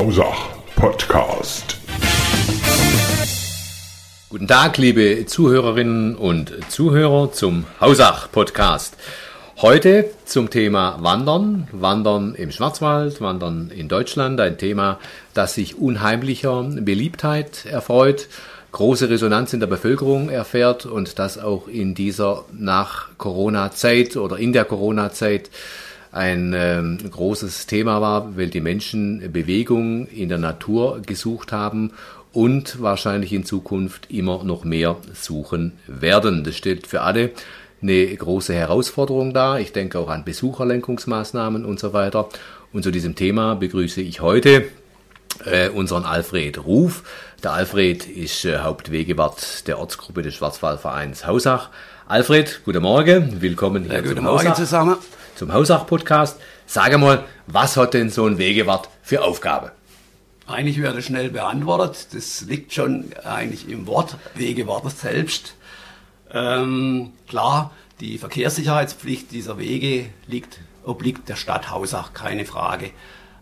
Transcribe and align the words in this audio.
Hausach 0.00 0.48
Podcast. 0.76 1.76
Guten 4.30 4.48
Tag, 4.48 4.78
liebe 4.78 5.26
Zuhörerinnen 5.26 6.16
und 6.16 6.54
Zuhörer 6.70 7.32
zum 7.32 7.66
Hausach 7.82 8.32
Podcast. 8.32 8.96
Heute 9.60 10.08
zum 10.24 10.48
Thema 10.48 10.96
Wandern, 11.02 11.68
Wandern 11.72 12.34
im 12.34 12.50
Schwarzwald, 12.50 13.20
Wandern 13.20 13.70
in 13.76 13.88
Deutschland, 13.88 14.40
ein 14.40 14.56
Thema, 14.56 14.98
das 15.34 15.52
sich 15.52 15.76
unheimlicher 15.76 16.62
Beliebtheit 16.62 17.66
erfreut, 17.66 18.28
große 18.72 19.10
Resonanz 19.10 19.52
in 19.52 19.60
der 19.60 19.66
Bevölkerung 19.66 20.30
erfährt 20.30 20.86
und 20.86 21.18
das 21.18 21.36
auch 21.36 21.68
in 21.68 21.94
dieser 21.94 22.46
Nach-Corona-Zeit 22.52 24.16
oder 24.16 24.38
in 24.38 24.54
der 24.54 24.64
Corona-Zeit 24.64 25.50
ein 26.12 26.52
äh, 26.52 26.82
großes 27.08 27.66
Thema 27.66 28.00
war, 28.00 28.36
weil 28.36 28.48
die 28.48 28.60
Menschen 28.60 29.32
Bewegung 29.32 30.06
in 30.06 30.28
der 30.28 30.38
Natur 30.38 31.00
gesucht 31.04 31.52
haben 31.52 31.92
und 32.32 32.80
wahrscheinlich 32.80 33.32
in 33.32 33.44
Zukunft 33.44 34.10
immer 34.10 34.44
noch 34.44 34.64
mehr 34.64 34.96
suchen 35.14 35.72
werden. 35.86 36.44
Das 36.44 36.56
stellt 36.56 36.86
für 36.86 37.02
alle 37.02 37.30
eine 37.82 38.14
große 38.14 38.54
Herausforderung 38.54 39.32
dar. 39.32 39.60
Ich 39.60 39.72
denke 39.72 39.98
auch 39.98 40.08
an 40.08 40.24
Besucherlenkungsmaßnahmen 40.24 41.64
und 41.64 41.80
so 41.80 41.92
weiter. 41.92 42.28
Und 42.72 42.82
zu 42.82 42.90
diesem 42.90 43.14
Thema 43.14 43.54
begrüße 43.54 44.00
ich 44.00 44.20
heute 44.20 44.64
äh, 45.44 45.70
unseren 45.70 46.04
Alfred 46.04 46.64
Ruf. 46.64 47.02
Der 47.42 47.52
Alfred 47.52 48.06
ist 48.06 48.44
äh, 48.44 48.58
Hauptwegewart 48.58 49.66
der 49.66 49.78
Ortsgruppe 49.78 50.22
des 50.22 50.34
Schwarzwaldvereins 50.34 51.26
Hausach. 51.26 51.70
Alfred, 52.06 52.60
guten 52.64 52.82
Morgen, 52.82 53.40
willkommen 53.40 53.84
hier 53.84 53.94
ja, 53.94 54.00
guten 54.00 54.22
Morgen 54.22 54.38
Hausach, 54.40 54.54
zusammen. 54.54 54.96
Zum 55.40 55.54
Hausach-Podcast. 55.54 56.38
Sage 56.66 56.98
mal, 56.98 57.24
was 57.46 57.78
hat 57.78 57.94
denn 57.94 58.10
so 58.10 58.26
ein 58.26 58.36
Wegewart 58.36 58.90
für 59.02 59.24
Aufgabe? 59.24 59.72
Eigentlich 60.46 60.82
werde 60.82 61.00
schnell 61.00 61.30
beantwortet. 61.30 62.08
Das 62.12 62.42
liegt 62.42 62.74
schon 62.74 63.06
eigentlich 63.24 63.66
im 63.66 63.86
Wort 63.86 64.18
Wegewart 64.34 64.90
selbst. 64.90 65.54
Ähm, 66.30 67.12
klar, 67.26 67.70
die 68.00 68.18
Verkehrssicherheitspflicht 68.18 69.32
dieser 69.32 69.56
Wege 69.56 70.10
liegt, 70.26 70.60
obliegt 70.84 71.30
der 71.30 71.36
Stadt 71.36 71.70
Hausach, 71.70 72.12
keine 72.12 72.44
Frage. 72.44 72.90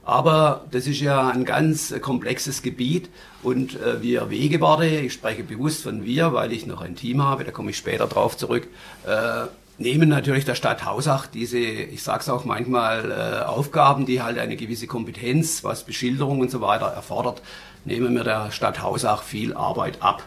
Aber 0.05 0.67
das 0.71 0.87
ist 0.87 1.01
ja 1.01 1.29
ein 1.29 1.45
ganz 1.45 1.93
komplexes 2.01 2.63
Gebiet 2.63 3.11
und 3.43 3.75
äh, 3.75 4.01
wir 4.03 4.31
Wegewarte, 4.31 4.87
ich 4.87 5.13
spreche 5.13 5.43
bewusst 5.43 5.83
von 5.83 6.05
wir, 6.05 6.33
weil 6.33 6.53
ich 6.53 6.65
noch 6.65 6.81
ein 6.81 6.95
Team 6.95 7.23
habe, 7.25 7.43
da 7.43 7.51
komme 7.51 7.71
ich 7.71 7.77
später 7.77 8.07
drauf 8.07 8.37
zurück, 8.37 8.69
äh, 9.05 9.49
nehmen 9.79 10.09
natürlich 10.09 10.45
der 10.45 10.57
Stadt 10.57 10.85
Hausach 10.85 11.27
diese, 11.27 11.59
ich 11.59 12.03
sage 12.03 12.21
es 12.21 12.29
auch 12.29 12.45
manchmal, 12.45 13.11
äh, 13.11 13.45
Aufgaben, 13.45 14.07
die 14.07 14.23
halt 14.23 14.39
eine 14.39 14.57
gewisse 14.57 14.87
Kompetenz, 14.87 15.65
was 15.65 15.85
Beschilderung 15.85 16.41
und 16.41 16.51
so 16.51 16.61
weiter 16.61 16.87
erfordert, 16.87 17.43
nehmen 17.85 18.15
wir 18.15 18.25
der 18.25 18.51
Stadt 18.51 18.83
Hausach 18.83 19.23
viel 19.23 19.55
Arbeit 19.55 20.03
ab. 20.03 20.25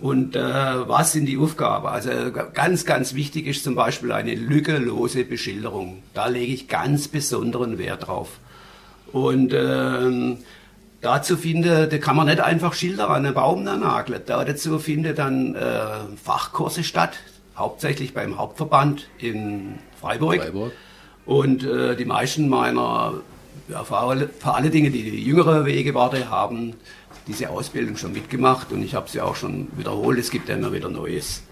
Und 0.00 0.34
äh, 0.34 0.88
was 0.88 1.12
sind 1.12 1.26
die 1.26 1.38
Aufgaben? 1.38 1.86
Also 1.86 2.10
ganz, 2.32 2.84
ganz 2.84 3.14
wichtig 3.14 3.46
ist 3.46 3.62
zum 3.62 3.76
Beispiel 3.76 4.10
eine 4.10 4.34
lückelose 4.34 5.24
Beschilderung. 5.24 6.02
Da 6.12 6.26
lege 6.26 6.52
ich 6.52 6.66
ganz 6.66 7.06
besonderen 7.06 7.78
Wert 7.78 8.08
drauf. 8.08 8.40
Und 9.12 9.52
ähm, 9.54 10.38
dazu 11.02 11.36
finde, 11.36 11.86
da 11.86 11.98
kann 11.98 12.16
man 12.16 12.26
nicht 12.26 12.40
einfach 12.40 12.72
Schilder 12.74 13.10
an 13.10 13.26
einen 13.26 13.34
Baum 13.34 13.62
nageln. 13.62 14.22
Da 14.26 14.44
dazu 14.44 14.80
findet 14.80 15.18
dann 15.18 15.54
äh, 15.54 15.84
Fachkurse 16.20 16.82
statt, 16.82 17.12
hauptsächlich 17.56 18.14
beim 18.14 18.38
Hauptverband 18.38 19.08
in 19.18 19.78
Freiburg. 20.00 20.42
Freiburg. 20.42 20.72
Und 21.24 21.64
äh, 21.64 21.96
die 21.96 22.04
meisten 22.04 22.48
meiner, 22.48 23.14
ja, 23.68 23.84
vor, 23.84 24.00
alle, 24.00 24.28
vor 24.28 24.56
alle 24.56 24.70
Dinge, 24.70 24.90
die, 24.90 25.10
die 25.10 25.22
jüngere 25.22 25.64
Wegewarte 25.64 26.30
haben, 26.30 26.74
diese 27.26 27.50
Ausbildung 27.50 27.96
schon 27.96 28.12
mitgemacht 28.12 28.72
und 28.72 28.82
ich 28.82 28.94
habe 28.94 29.08
sie 29.08 29.20
auch 29.20 29.36
schon 29.36 29.68
wiederholt. 29.76 30.18
Es 30.18 30.30
gibt 30.30 30.48
ja 30.48 30.56
immer 30.56 30.72
wieder 30.72 30.88
Neues. 30.88 31.42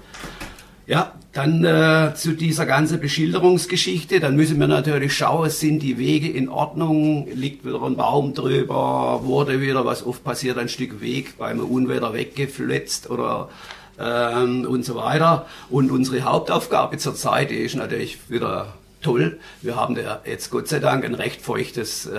Ja, 0.86 1.12
dann 1.32 1.64
äh, 1.64 2.14
zu 2.16 2.32
dieser 2.32 2.66
ganzen 2.66 2.98
Beschilderungsgeschichte. 2.98 4.19
Dann 4.19 4.34
müssen 4.34 4.58
wir 4.58 4.66
natürlich 4.66 5.16
schauen, 5.16 5.48
sind 5.48 5.80
die 5.84 5.98
Wege 5.98 6.28
in 6.28 6.48
Ordnung? 6.48 7.28
Liegt 7.32 7.64
wieder 7.64 7.80
ein 7.82 7.94
Baum 7.94 8.34
drüber? 8.34 9.20
Wurde 9.22 9.60
wieder, 9.60 9.84
was 9.84 10.04
oft 10.04 10.24
passiert, 10.24 10.58
ein 10.58 10.69
Stück 10.69 11.00
Weg 11.00 11.38
beim 11.38 11.60
Unwetter 11.60 12.12
weggefletzt 12.12 13.08
oder 13.08 13.50
ähm, 14.00 14.66
und 14.66 14.84
so 14.84 14.94
weiter. 14.94 15.46
Und 15.68 15.90
unsere 15.90 16.22
Hauptaufgabe 16.22 16.98
zurzeit 16.98 17.50
ist 17.52 17.76
natürlich 17.76 18.18
wieder 18.30 18.74
toll. 19.02 19.38
Wir 19.62 19.76
haben 19.76 19.94
da 19.94 20.20
jetzt 20.24 20.50
Gott 20.50 20.68
sei 20.68 20.78
Dank 20.78 21.04
ein 21.04 21.14
recht 21.14 21.40
feuchtes 21.40 22.06
äh, 22.06 22.10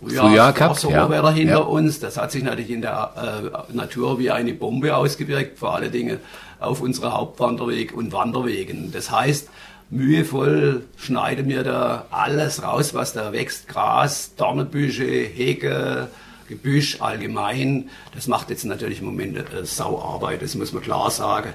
Frühjahr, 0.00 0.28
Frühjahr 0.28 0.52
gehabt, 0.52 0.80
Sommerwetter 0.80 1.28
ja. 1.30 1.34
hinter 1.34 1.52
Ja. 1.54 1.58
uns. 1.60 2.00
Das 2.00 2.16
hat 2.16 2.32
sich 2.32 2.42
natürlich 2.42 2.70
in 2.70 2.82
der 2.82 3.62
äh, 3.70 3.72
Natur 3.72 4.18
wie 4.18 4.30
eine 4.30 4.52
Bombe 4.54 4.96
ausgewirkt, 4.96 5.58
vor 5.58 5.74
allen 5.74 5.92
Dingen 5.92 6.18
auf 6.58 6.80
unsere 6.80 7.12
Hauptwanderweg 7.12 7.94
und 7.94 8.12
Wanderwegen. 8.12 8.90
Das 8.92 9.10
heißt, 9.10 9.48
mühevoll 9.90 10.82
schneiden 10.96 11.48
wir 11.48 11.62
da 11.62 12.06
alles 12.10 12.62
raus, 12.62 12.94
was 12.94 13.12
da 13.12 13.32
wächst. 13.32 13.68
Gras, 13.68 14.34
Dornenbüsche, 14.36 15.04
Hege, 15.04 16.08
Gebüsch 16.48 17.00
allgemein. 17.00 17.88
Das 18.14 18.26
macht 18.26 18.50
jetzt 18.50 18.64
natürlich 18.64 19.00
im 19.00 19.06
Moment 19.06 19.36
äh, 19.36 19.64
Sauarbeit, 19.64 20.42
das 20.42 20.54
muss 20.54 20.72
man 20.72 20.82
klar 20.82 21.10
sagen. 21.10 21.52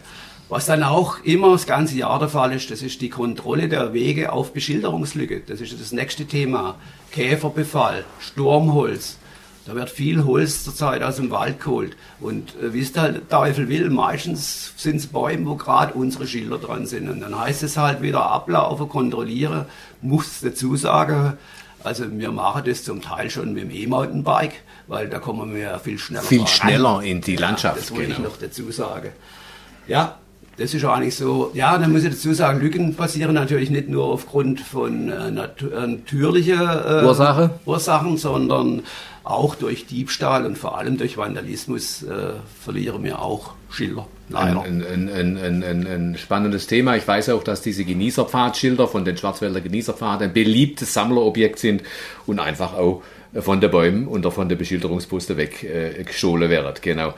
Was 0.49 0.65
dann 0.65 0.83
auch 0.83 1.23
immer 1.23 1.53
das 1.53 1.65
ganze 1.65 1.95
Jahr 1.95 2.19
der 2.19 2.27
Fall 2.27 2.51
ist, 2.51 2.71
das 2.71 2.81
ist 2.81 3.01
die 3.01 3.09
Kontrolle 3.09 3.69
der 3.69 3.93
Wege 3.93 4.33
auf 4.33 4.51
Beschilderungslücke. 4.51 5.43
Das 5.47 5.61
ist 5.61 5.79
das 5.79 5.93
nächste 5.93 6.25
Thema. 6.25 6.75
Käferbefall, 7.11 8.03
Sturmholz. 8.19 9.17
Da 9.65 9.75
wird 9.75 9.89
viel 9.89 10.25
Holz 10.25 10.63
zurzeit 10.63 11.03
aus 11.03 11.17
dem 11.17 11.29
Wald 11.29 11.61
geholt. 11.61 11.95
Und 12.19 12.55
äh, 12.61 12.73
wie 12.73 12.81
es 12.81 12.91
der 12.91 13.27
Teufel 13.29 13.69
will, 13.69 13.89
meistens 13.89 14.73
sind 14.75 14.97
es 14.97 15.07
Bäume, 15.07 15.45
wo 15.45 15.55
gerade 15.55 15.93
unsere 15.93 16.27
Schilder 16.27 16.57
dran 16.57 16.85
sind. 16.85 17.09
Und 17.09 17.21
dann 17.21 17.39
heißt 17.39 17.63
es 17.63 17.77
halt 17.77 18.01
wieder 18.01 18.25
ablaufen, 18.25 18.89
kontrollieren, 18.89 19.65
muss 20.01 20.41
dazu 20.41 20.75
sagen, 20.75 21.37
also 21.83 22.05
wir 22.11 22.31
machen 22.31 22.63
das 22.65 22.83
zum 22.83 23.01
Teil 23.01 23.29
schon 23.29 23.53
mit 23.53 23.63
dem 23.63 23.71
E-Mountainbike, 23.71 24.53
weil 24.87 25.09
da 25.09 25.19
kommen 25.19 25.53
wir 25.53 25.61
ja 25.61 25.79
viel 25.79 25.97
schneller 25.97 26.23
Viel 26.23 26.47
schneller 26.47 27.01
in 27.03 27.21
die 27.21 27.35
Ja, 27.35 27.41
Landschaft, 27.41 27.77
das 27.77 27.91
wollte 27.91 28.11
ich 28.11 28.17
genau. 28.17 28.29
noch 28.29 28.37
dazu 28.37 28.71
sagen. 28.71 29.09
Ja, 29.87 30.17
das 30.57 30.73
ist 30.73 30.85
eigentlich 30.85 31.15
so. 31.15 31.51
Ja, 31.53 31.77
dann 31.77 31.91
muss 31.91 32.03
ich 32.03 32.11
dazu 32.11 32.33
sagen, 32.33 32.59
Lücken 32.59 32.95
passieren 32.95 33.33
natürlich 33.33 33.69
nicht 33.69 33.89
nur 33.89 34.05
aufgrund 34.05 34.59
von 34.59 35.09
äh, 35.09 35.31
nat 35.31 35.61
natürlichen 35.61 36.59
äh, 36.59 37.03
Ursache? 37.05 37.51
Ursachen, 37.65 38.17
sondern 38.17 38.83
auch 39.23 39.55
durch 39.55 39.85
Diebstahl 39.85 40.45
und 40.45 40.57
vor 40.57 40.77
allem 40.77 40.97
durch 40.97 41.17
Vandalismus 41.17 42.03
äh, 42.03 42.33
verlieren 42.59 43.03
wir 43.03 43.21
auch 43.21 43.53
Schilder. 43.69 44.07
Leider. 44.29 44.61
Ein, 44.61 44.83
ein, 44.83 45.37
ein, 45.37 45.87
ein, 45.87 46.17
spannendes 46.17 46.67
Thema. 46.67 46.95
Ich 46.95 47.07
weiß 47.07 47.29
auch, 47.29 47.43
dass 47.43 47.61
diese 47.61 47.83
Genießerpfadschilder 47.83 48.87
von 48.87 49.03
den 49.05 49.17
Schwarzwälder 49.17 49.61
Genießerpfad 49.61 50.21
ein 50.21 50.33
beliebtes 50.33 50.93
Sammlerobjekt 50.93 51.59
sind 51.59 51.83
und 52.25 52.39
einfach 52.39 52.73
auch 52.73 53.03
von 53.39 53.61
den 53.61 53.71
Bäumen 53.71 54.07
und 54.07 54.25
von 54.31 54.49
der 54.49 54.55
Beschilderungsposte 54.55 55.37
weg 55.37 55.63
äh, 55.63 56.05
werden. 56.49 56.73
Genau. 56.81 57.13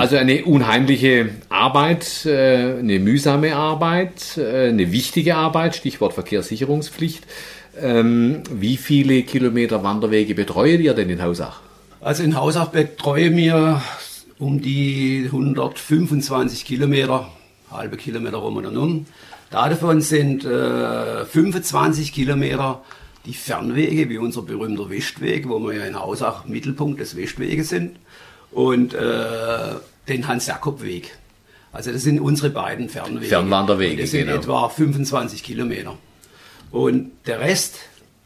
Also 0.00 0.16
eine 0.16 0.46
unheimliche 0.46 1.28
Arbeit, 1.50 2.24
äh, 2.24 2.78
eine 2.78 2.98
mühsame 2.98 3.54
Arbeit, 3.54 4.38
äh, 4.38 4.70
eine 4.70 4.92
wichtige 4.92 5.36
Arbeit, 5.36 5.76
Stichwort 5.76 6.14
Verkehrssicherungspflicht. 6.14 7.26
Ähm, 7.78 8.42
wie 8.50 8.78
viele 8.78 9.24
Kilometer 9.24 9.84
Wanderwege 9.84 10.34
betreut 10.34 10.80
ihr 10.80 10.94
denn 10.94 11.10
in 11.10 11.22
Hausach? 11.22 11.60
Also 12.00 12.22
in 12.22 12.34
Hausach 12.34 12.68
betreue 12.68 13.30
mir 13.30 13.82
um 14.38 14.62
die 14.62 15.24
125 15.26 16.64
Kilometer, 16.64 17.28
halbe 17.70 17.98
Kilometer 17.98 18.38
rum 18.38 18.56
und 18.56 18.74
um. 18.78 19.04
Davon 19.50 20.00
sind 20.00 20.46
äh, 20.46 21.26
25 21.26 22.14
Kilometer 22.14 22.80
die 23.26 23.34
Fernwege, 23.34 24.08
wie 24.08 24.16
unser 24.16 24.40
berühmter 24.40 24.88
Westweg, 24.88 25.46
wo 25.46 25.58
wir 25.58 25.74
ja 25.74 25.84
in 25.84 26.00
Hausach 26.00 26.46
Mittelpunkt 26.46 27.00
des 27.00 27.18
Westweges 27.18 27.68
sind, 27.68 27.96
und 28.52 28.94
äh, 28.94 29.74
den 30.08 30.26
Hans-Jakob-Weg. 30.26 31.16
Also 31.72 31.92
das 31.92 32.02
sind 32.02 32.20
unsere 32.20 32.50
beiden 32.50 32.88
Fernwege. 32.88 33.26
Fernwanderwege, 33.26 34.02
Das 34.02 34.10
sind 34.10 34.26
genau. 34.26 34.38
etwa 34.38 34.68
25 34.68 35.42
Kilometer. 35.42 35.96
Und 36.72 37.12
der 37.26 37.40
Rest, 37.40 37.76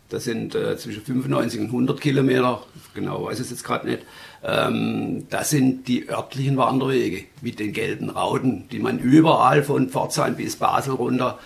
das 0.09 0.25
sind 0.25 0.55
äh, 0.55 0.77
zwischen 0.77 1.03
95 1.03 1.61
und 1.61 1.67
100 1.67 2.01
Kilometer, 2.01 2.63
genau 2.95 3.25
weiß 3.25 3.39
ich 3.39 3.47
es 3.47 3.51
jetzt 3.51 3.65
gerade 3.65 3.89
nicht, 3.89 4.03
ähm, 4.43 5.27
das 5.31 5.51
sind 5.51 5.89
die 5.89 6.09
örtlichen 6.09 6.57
Wanderwege 6.57 7.25
mit 7.43 7.59
den 7.59 7.73
gelben 7.73 8.11
Rauten, 8.11 8.69
die 8.71 8.79
man 8.79 8.99
überall 8.99 9.63
von 9.63 9.89
Pforzheim 9.89 10.37
bis 10.37 10.57
Basel 10.57 10.95
runter 10.95 11.39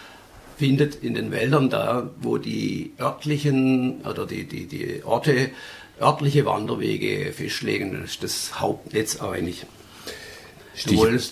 findet 0.56 0.96
in 0.96 1.14
den 1.14 1.30
Wäldern, 1.30 1.70
da 1.70 2.10
wo 2.20 2.38
die 2.38 2.92
örtlichen 2.98 4.00
oder 4.02 4.26
die, 4.26 4.44
die, 4.44 4.66
die 4.66 5.02
Orte 5.04 5.50
örtliche 6.00 6.44
Wanderwege 6.44 7.32
festlegen. 7.32 7.96
Das 8.00 8.10
ist 8.10 8.22
das 8.22 8.60
Hauptnetz 8.60 9.20
eigentlich. 9.20 9.66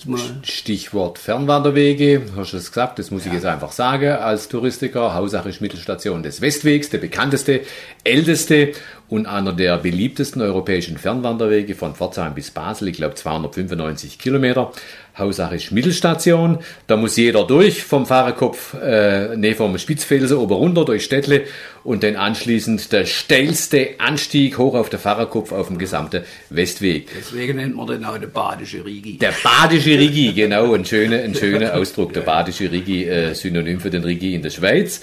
Mal. 0.06 0.20
Stichwort 0.42 1.18
Fernwanderwege, 1.18 2.22
hast 2.36 2.52
du 2.52 2.56
es 2.56 2.70
gesagt, 2.70 2.98
das 2.98 3.10
muss 3.10 3.22
ich 3.22 3.28
Ja. 3.28 3.34
jetzt 3.34 3.46
einfach 3.46 3.72
sagen, 3.72 4.08
als 4.08 4.48
Touristiker. 4.48 5.14
Hausach 5.14 5.46
ist 5.46 5.60
Mittelstation 5.60 6.22
des 6.22 6.40
Westwegs, 6.40 6.90
der 6.90 6.98
bekannteste, 6.98 7.60
älteste 8.06 8.72
und 9.08 9.26
einer 9.26 9.52
der 9.52 9.78
beliebtesten 9.78 10.42
europäischen 10.42 10.98
Fernwanderwege 10.98 11.74
von 11.74 11.94
Pforzheim 11.94 12.34
bis 12.34 12.50
Basel, 12.50 12.88
ich 12.88 12.96
glaube 12.96 13.14
295 13.14 14.18
Kilometer. 14.18 14.72
Hausach 15.16 15.52
ist 15.52 15.72
Mittelstation, 15.72 16.58
da 16.88 16.96
muss 16.96 17.16
jeder 17.16 17.46
durch, 17.46 17.84
vom 17.84 18.04
Fahrerkopf, 18.04 18.74
äh, 18.74 19.34
nee, 19.36 19.54
vom 19.54 19.78
Spitzfelsen 19.78 20.36
oben 20.36 20.52
runter, 20.52 20.84
durch 20.84 21.04
Städtle 21.04 21.44
und 21.84 22.02
dann 22.02 22.16
anschließend 22.16 22.92
der 22.92 23.06
steilste 23.06 23.94
Anstieg 23.98 24.58
hoch 24.58 24.74
auf 24.74 24.90
der 24.90 24.98
Fahrerkopf 24.98 25.52
auf 25.52 25.68
dem 25.68 25.78
gesamten 25.78 26.22
Westweg. 26.50 27.08
Deswegen 27.16 27.56
nennt 27.56 27.76
man 27.76 27.86
den 27.86 28.04
auch 28.04 28.18
der 28.18 28.26
badische 28.26 28.84
Rigi. 28.84 29.16
Der 29.16 29.32
badische 29.42 29.98
Rigi, 29.98 30.32
genau, 30.34 30.74
ein 30.74 30.84
schöner, 30.84 31.20
ein 31.20 31.34
schöner 31.34 31.74
Ausdruck. 31.74 32.12
Der 32.12 32.20
badische 32.20 32.70
Rigi, 32.70 33.04
äh, 33.04 33.34
Synonym 33.34 33.80
für 33.80 33.90
den 33.90 34.04
Rigi 34.04 34.34
in 34.34 34.42
der 34.42 34.50
Schweiz. 34.50 35.00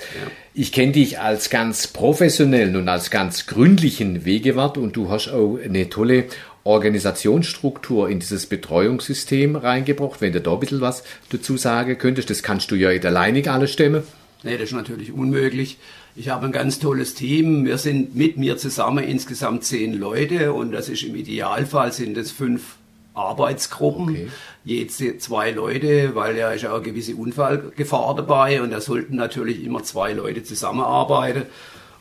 Ich 0.56 0.72
kenne 0.72 0.92
dich 0.92 1.20
als 1.20 1.50
ganz 1.50 1.88
professionellen 1.88 2.76
und 2.76 2.88
als 2.88 3.10
ganz 3.10 3.48
gründlichen 3.48 4.24
Wegewart 4.24 4.78
und 4.78 4.96
du 4.96 5.10
hast 5.10 5.30
auch 5.30 5.58
eine 5.58 5.90
tolle 5.90 6.26
Organisationsstruktur 6.64 8.08
in 8.08 8.20
dieses 8.20 8.46
Betreuungssystem 8.46 9.56
reingebracht. 9.56 10.22
Wenn 10.22 10.32
du 10.32 10.42
da 10.42 10.54
ein 10.54 10.60
bisschen 10.60 10.80
was 10.80 11.04
dazu 11.32 11.58
sagen 11.58 11.98
könntest, 11.98 12.30
das 12.30 12.44
kannst 12.44 12.70
du 12.70 12.76
ja 12.76 12.92
nicht 12.92 13.04
alleinig 13.04 13.50
alles 13.50 13.74
stemmen. 13.74 14.04
Nee, 14.44 14.58
das 14.58 14.70
ist 14.70 14.74
natürlich 14.74 15.12
unmöglich. 15.12 15.80
Ich 16.16 16.30
habe 16.30 16.46
ein 16.46 16.52
ganz 16.52 16.78
tolles 16.78 17.16
Team. 17.16 17.66
Wir 17.66 17.80
sind 17.80 18.16
mit 18.16 18.38
mir 18.38 18.56
zusammen 18.58 19.04
insgesamt 19.04 19.64
zehn 19.64 19.94
Leute 19.94 20.54
und 20.54 20.72
das 20.72 20.88
ist 20.88 21.02
im 21.02 21.16
Idealfall 21.16 21.92
sind 21.92 22.16
es 22.16 22.32
fünf 22.32 22.76
Arbeitsgruppen, 23.14 24.10
Okay. 24.10 24.28
je 24.64 24.88
zwei 24.88 25.52
Leute, 25.52 26.16
weil 26.16 26.38
ja 26.38 26.52
ist 26.52 26.64
ja 26.64 26.72
auch 26.72 26.76
eine 26.76 26.84
gewisse 26.84 27.16
Unfallgefahr 27.16 28.16
dabei 28.16 28.62
und 28.62 28.72
da 28.72 28.82
sollten 28.82 29.16
natürlich 29.16 29.64
immer 29.64 29.84
zwei 29.84 30.14
Leute 30.14 30.44
zusammenarbeiten. 30.44 31.44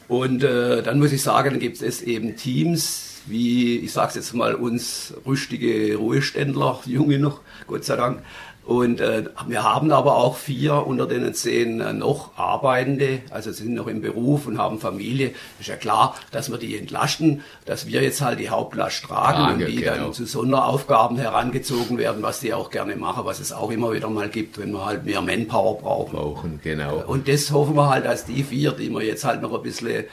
Und 0.09 0.43
äh, 0.43 0.83
dann 0.83 0.99
muss 0.99 1.13
ich 1.13 1.23
sagen, 1.23 1.51
dann 1.51 1.61
gibt 1.61 1.81
es 1.81 2.03
eben 2.03 2.37
Teams, 2.37 3.23
wie, 3.27 3.79
ich 3.79 3.93
sage 3.93 4.13
jetzt 4.17 4.35
mal, 4.35 4.55
uns 4.55 5.15
rüstige 5.27 5.97
Ruheständler, 5.97 6.81
junge 6.87 7.19
noch, 7.19 7.41
Gott 7.67 7.85
sei 7.85 7.97
Dank. 7.97 8.23
Und 8.65 9.01
äh, 9.01 9.25
wir 9.49 9.65
haben 9.65 9.91
aber 9.91 10.17
auch 10.17 10.37
vier 10.37 10.87
unter 10.87 11.07
den 11.07 11.35
zehn 11.35 11.81
äh, 11.81 11.93
noch 11.93 12.37
Arbeitende, 12.39 13.21
also 13.31 13.51
sind 13.51 13.75
noch 13.75 13.89
im 13.89 14.03
Beruf 14.03 14.47
und 14.47 14.59
haben 14.59 14.79
Familie. 14.79 15.33
Ist 15.59 15.69
ja 15.69 15.77
klar, 15.77 16.15
dass 16.31 16.51
wir 16.51 16.59
die 16.59 16.79
entlasten, 16.79 17.43
dass 17.65 17.87
wir 17.87 18.03
jetzt 18.03 18.21
halt 18.21 18.39
die 18.39 18.51
Hauptlast 18.51 19.05
tragen 19.05 19.39
Trage, 19.39 19.65
und 19.65 19.71
die 19.71 19.77
genau. 19.77 19.97
dann 19.97 20.13
zu 20.13 20.27
Sonderaufgaben 20.27 21.19
herangezogen 21.19 21.99
werden, 21.99 22.23
was 22.23 22.41
die 22.41 22.55
auch 22.55 22.71
gerne 22.71 22.95
machen, 22.95 23.25
was 23.25 23.41
es 23.41 23.53
auch 23.53 23.71
immer 23.71 23.93
wieder 23.93 24.09
mal 24.09 24.29
gibt, 24.29 24.59
wenn 24.59 24.71
wir 24.73 24.85
halt 24.85 25.05
mehr 25.05 25.23
Manpower 25.23 25.79
brauchen. 25.79 26.13
Brauchen, 26.13 26.61
genau. 26.63 27.03
Und 27.07 27.29
das 27.29 27.51
hoffen 27.51 27.75
wir 27.75 27.89
halt, 27.91 28.05
dass 28.05 28.27
die 28.27 28.45
vier, 28.45 28.73
die 28.73 28.91
wir 28.91 29.03
jetzt 29.03 29.25
halt 29.25 29.43
noch 29.43 29.55
ein 29.55 29.63
bisschen 29.63 30.05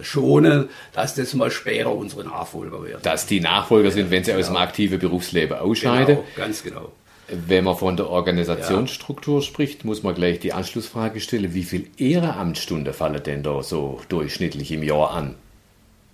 schonen, 0.00 0.70
dass 0.92 1.14
das 1.14 1.34
mal 1.34 1.50
später 1.50 1.94
unsere 1.94 2.24
Nachfolger 2.24 2.82
werden. 2.82 3.02
Dass 3.02 3.26
die 3.26 3.40
Nachfolger 3.40 3.90
sind, 3.90 4.10
wenn 4.10 4.24
sie 4.24 4.32
aus 4.34 4.46
dem 4.46 4.56
aktiven 4.56 4.98
Berufsleben 4.98 5.58
ausscheiden. 5.58 6.16
Genau, 6.16 6.28
ganz 6.34 6.62
genau. 6.62 6.92
Wenn 7.28 7.64
man 7.64 7.76
von 7.76 7.96
der 7.96 8.10
Organisationsstruktur 8.10 9.42
spricht, 9.42 9.84
muss 9.84 10.02
man 10.02 10.14
gleich 10.14 10.40
die 10.40 10.52
Anschlussfrage 10.52 11.20
stellen, 11.20 11.54
wie 11.54 11.62
viel 11.62 11.88
Ehrenamtsstunden 11.96 12.92
fallen 12.92 13.22
denn 13.22 13.42
da 13.42 13.62
so 13.62 14.00
durchschnittlich 14.08 14.72
im 14.72 14.82
Jahr 14.82 15.12
an? 15.12 15.36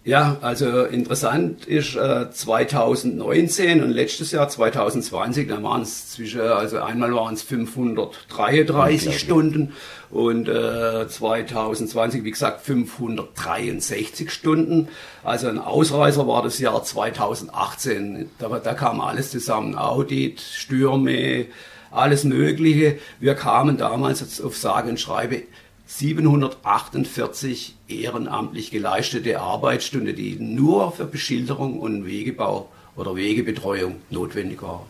Ja, 0.09 0.39
also 0.41 0.85
interessant 0.85 1.67
ist 1.67 1.95
äh, 1.95 2.31
2019 2.31 3.83
und 3.83 3.91
letztes 3.91 4.33
Jahr 4.33 4.49
2020, 4.49 5.49
da 5.49 5.63
waren 5.63 5.83
es 5.83 6.13
zwischen, 6.13 6.41
also 6.41 6.79
einmal 6.79 7.15
waren 7.15 7.35
es 7.35 7.43
533 7.43 9.19
Stunden 9.19 9.75
und 10.09 10.49
äh, 10.49 11.07
2020, 11.07 12.25
wie 12.25 12.31
gesagt, 12.31 12.63
563 12.63 14.31
Stunden. 14.31 14.89
Also 15.25 15.49
ein 15.49 15.59
Ausreißer 15.59 16.27
war 16.27 16.43
das 16.43 16.59
Jahr 16.59 16.83
2018. 16.83 18.31
Da, 18.39 18.49
da 18.61 18.73
kam 18.73 19.03
alles 19.03 19.31
zusammen, 19.31 19.77
Audit, 19.77 20.41
Stürme, 20.41 21.45
alles 21.91 22.25
Mögliche. 22.25 22.99
Wir 23.21 23.35
kamen 23.35 23.77
damals 23.77 24.41
auf 24.41 24.57
sage 24.57 24.89
und 24.89 24.99
schreibe 24.99 25.43
748 25.89 27.75
ehrenamtlich 27.89 28.71
geleistete 28.71 29.41
Arbeitsstunden, 29.41 30.15
die 30.15 30.37
nur 30.39 30.93
für 30.93 31.07
Beschilderung 31.07 31.81
und 31.81 32.07
Wegebau 32.07 32.69
oder 32.95 33.17
Wegebetreuung 33.17 33.97
notwendig 34.11 34.61
waren. 34.61 34.85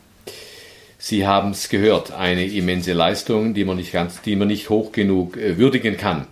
Sie 0.99 1.25
haben 1.25 1.53
es 1.53 1.69
gehört, 1.69 2.11
eine 2.11 2.45
immense 2.45 2.95
Leistung, 2.95 3.55
die 3.55 3.65
man 3.65 3.77
nicht 3.77 3.93
ganz, 3.93 4.21
die 4.23 4.35
man 4.35 4.49
nicht 4.49 4.71
hoch 4.71 4.91
genug 4.91 5.37
äh, 5.37 5.56
würdigen 5.56 5.97
kann. 5.97 6.27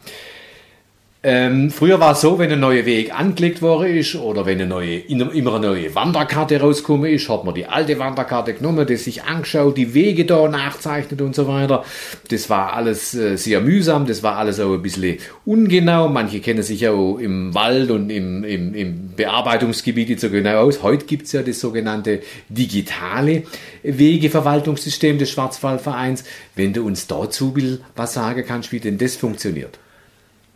Ähm, 1.29 1.73
früher 1.73 1.99
war 1.99 2.13
es 2.13 2.21
so, 2.21 2.39
wenn 2.39 2.53
ein 2.53 2.61
neuer 2.61 2.87
Weg 2.87 3.13
angelegt 3.13 3.61
worden 3.61 3.97
ist 3.97 4.15
oder 4.15 4.47
wenn 4.47 4.61
eine 4.61 4.69
neue, 4.69 4.99
immer 4.99 5.57
eine 5.57 5.67
neue 5.67 5.93
Wanderkarte 5.93 6.61
rausgekommen 6.61 7.11
ist, 7.11 7.29
hat 7.29 7.45
man 7.45 7.53
die 7.53 7.67
alte 7.67 7.99
Wanderkarte 7.99 8.55
genommen, 8.55 8.87
die 8.87 8.95
sich 8.95 9.25
angeschaut, 9.25 9.77
die 9.77 9.93
Wege 9.93 10.25
da 10.25 10.47
nachzeichnet 10.47 11.21
und 11.21 11.35
so 11.35 11.49
weiter. 11.49 11.85
Das 12.29 12.49
war 12.49 12.75
alles 12.75 13.13
äh, 13.15 13.35
sehr 13.35 13.61
mühsam, 13.61 14.07
das 14.07 14.23
war 14.23 14.37
alles 14.37 14.61
auch 14.61 14.73
ein 14.73 14.83
bisschen 14.83 15.19
ungenau. 15.45 16.09
Manche 16.09 16.39
kennen 16.39 16.63
sich 16.63 16.83
ja 16.83 16.93
auch 16.93 17.19
im 17.19 17.53
Wald 17.55 17.91
und 17.91 18.11
im, 18.11 18.45
im, 18.45 18.73
im 18.77 19.09
Bearbeitungsgebiet 19.17 20.11
nicht 20.11 20.21
so 20.21 20.31
genau 20.31 20.61
aus. 20.61 20.85
Heute 20.85 21.07
gibt 21.07 21.27
es 21.27 21.33
ja 21.33 21.43
das 21.43 21.59
sogenannte 21.59 22.21
digitale 22.51 23.43
Wegeverwaltungssystem 23.83 25.19
des 25.19 25.33
Schwarzwaldvereins. 25.33 26.23
Wenn 26.55 26.73
du 26.73 26.87
uns 26.87 27.09
dazu 27.09 27.53
was 27.97 28.15
sagen 28.15 28.45
kannst, 28.47 28.71
wie 28.71 28.79
denn 28.79 28.97
das 28.97 29.17
funktioniert. 29.17 29.81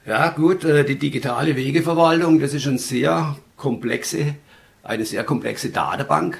Ja, 0.06 0.30
gut, 0.30 0.64
äh, 0.64 0.82
die 0.84 0.98
digitale 0.98 1.56
Wegeverwaltung, 1.56 2.40
das 2.40 2.54
ist 2.54 2.66
eine 2.66 2.78
sehr 2.78 3.36
komplexe, 3.56 4.34
eine 4.82 5.04
sehr 5.04 5.24
komplexe 5.24 5.68
Datenbank, 5.68 6.38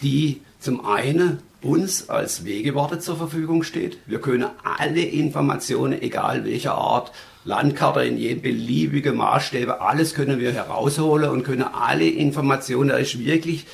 die 0.00 0.42
zum 0.60 0.86
einen 0.86 1.40
uns 1.60 2.08
als 2.08 2.44
Wegewarte 2.44 3.00
zur 3.00 3.16
Verfügung 3.16 3.64
steht. 3.64 3.98
Wir 4.06 4.20
können 4.20 4.46
alle 4.62 5.00
Informationen, 5.00 6.00
egal 6.00 6.44
welcher 6.44 6.74
Art, 6.76 7.10
Landkarte 7.44 8.04
in 8.04 8.16
jedem 8.16 8.42
beliebigen 8.42 9.16
Maßstäbe, 9.16 9.80
alles 9.80 10.14
können 10.14 10.38
wir 10.38 10.52
herausholen 10.52 11.30
und 11.30 11.42
können 11.42 11.64
alle 11.64 12.08
Informationen, 12.08 12.90
da 12.90 12.96
ist 12.96 13.18
wirklich 13.18 13.66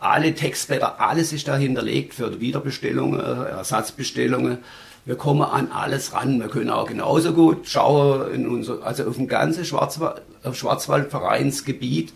alle 0.00 0.34
Textblätter, 0.34 1.00
alles 1.00 1.32
ist 1.32 1.48
da 1.48 1.56
hinterlegt 1.56 2.12
für 2.12 2.40
Wiederbestellungen, 2.40 3.20
äh, 3.20 3.48
Ersatzbestellungen. 3.48 4.58
Wir 5.06 5.16
kommen 5.16 5.42
an 5.42 5.70
alles 5.70 6.14
ran. 6.14 6.40
Wir 6.40 6.48
können 6.48 6.70
auch 6.70 6.88
genauso 6.88 7.32
gut 7.34 7.68
schauen 7.68 8.30
in 8.32 8.48
unser, 8.48 8.82
also 8.82 9.04
auf 9.04 9.16
dem 9.16 9.28
ganzen 9.28 9.64
Schwarzwald, 9.64 10.22
Schwarzwaldvereinsgebiet 10.52 12.12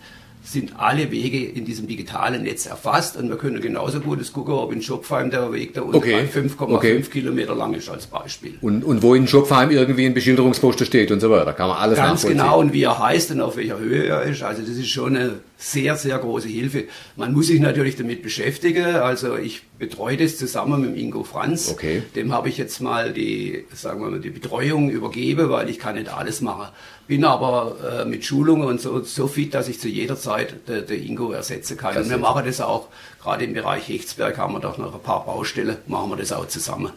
sind 0.51 0.79
alle 0.79 1.11
Wege 1.11 1.45
in 1.45 1.65
diesem 1.67 1.87
digitalen 1.87 2.43
Netz 2.45 2.65
erfasst 2.65 3.17
und 3.17 3.29
wir 3.29 3.37
können 3.37 3.61
genauso 3.61 4.01
gut 4.01 4.21
es 4.21 4.33
gucken, 4.33 4.55
ob 4.55 4.73
in 4.73 4.81
Schopfheim 4.81 5.31
der 5.31 5.53
Weg 5.53 5.75
da 5.75 5.83
unten 5.83 5.97
Okay. 5.97 6.25
5,5 6.33 6.61
Okay. 6.75 7.01
Kilometer 7.03 7.55
lang 7.55 7.75
ist 7.75 7.89
als 7.91 8.07
Beispiel. 8.07 8.55
Und, 8.63 8.83
und 8.83 9.03
wo 9.03 9.15
in 9.15 9.27
Schopfheim 9.29 9.71
irgendwie 9.71 10.07
ein 10.07 10.15
Beschilderungsposter 10.15 10.87
steht 10.87 11.11
und 11.11 11.21
so 11.21 11.31
weiter. 11.31 11.53
Kann 11.53 11.69
man 11.69 11.77
alles 11.79 11.99
Ganz 11.99 12.25
genau 12.25 12.61
und 12.61 12.73
wie 12.73 12.83
er 12.85 12.99
heißt 12.99 13.31
und 13.33 13.41
auf 13.43 13.57
welcher 13.57 13.79
Höhe 13.79 14.05
er 14.07 14.23
ist. 14.23 14.43
Also 14.43 14.63
das 14.63 14.71
ist 14.71 14.89
schon 14.89 15.17
eine 15.17 15.41
sehr, 15.59 15.97
sehr 15.97 16.17
große 16.19 16.49
Hilfe. 16.49 16.85
Man 17.17 17.33
muss 17.33 17.49
sich 17.49 17.61
natürlich 17.61 17.97
damit 17.97 18.23
beschäftigen. 18.23 18.87
Also 18.97 19.37
ich 19.37 19.63
betreue 19.79 20.17
das 20.17 20.37
zusammen 20.39 20.81
mit 20.81 20.97
Ingo 20.97 21.25
Franz. 21.25 21.71
Okay. 21.71 22.03
Dem 22.15 22.33
habe 22.33 22.49
ich 22.49 22.57
jetzt 22.57 22.81
mal 22.81 23.13
die, 23.13 23.65
sagen 23.75 24.01
wir 24.01 24.09
mal, 24.11 24.21
die 24.21 24.31
Betreuung 24.31 24.89
übergeben, 24.89 25.51
weil 25.51 25.69
ich 25.69 25.79
kann 25.79 25.97
nicht 25.97 26.09
alles 26.09 26.41
machen. 26.41 26.69
Bin 27.09 27.25
aber 27.25 27.77
äh, 28.03 28.05
mit 28.09 28.25
Schulungen 28.25 28.69
und 28.69 28.81
so, 28.81 29.03
so 29.03 29.27
fit, 29.27 29.55
dass 29.55 29.67
ich 29.69 29.81
zu 29.81 29.89
jeder 29.89 30.17
Zeit 30.17 30.38
der, 30.45 30.83
der 30.83 30.99
Ingo 30.99 31.33
ersetzen 31.33 31.77
kann. 31.77 31.97
Und 31.97 32.11
wir 32.11 32.19
machen 32.19 32.45
das 32.45 32.61
auch, 32.61 32.89
gerade 33.23 33.45
im 33.45 33.55
Bereich 33.55 33.89
Hechtsberg 33.89 34.39
haben 34.39 34.55
wir 34.55 34.61
doch 34.61 34.79
noch 34.79 34.95
ein 34.95 35.03
paar 35.03 35.25
Baustellen, 35.25 35.77
machen 35.87 36.11
wir 36.11 36.17
das 36.17 36.33
auch 36.33 36.49
zusammen. 36.49 36.93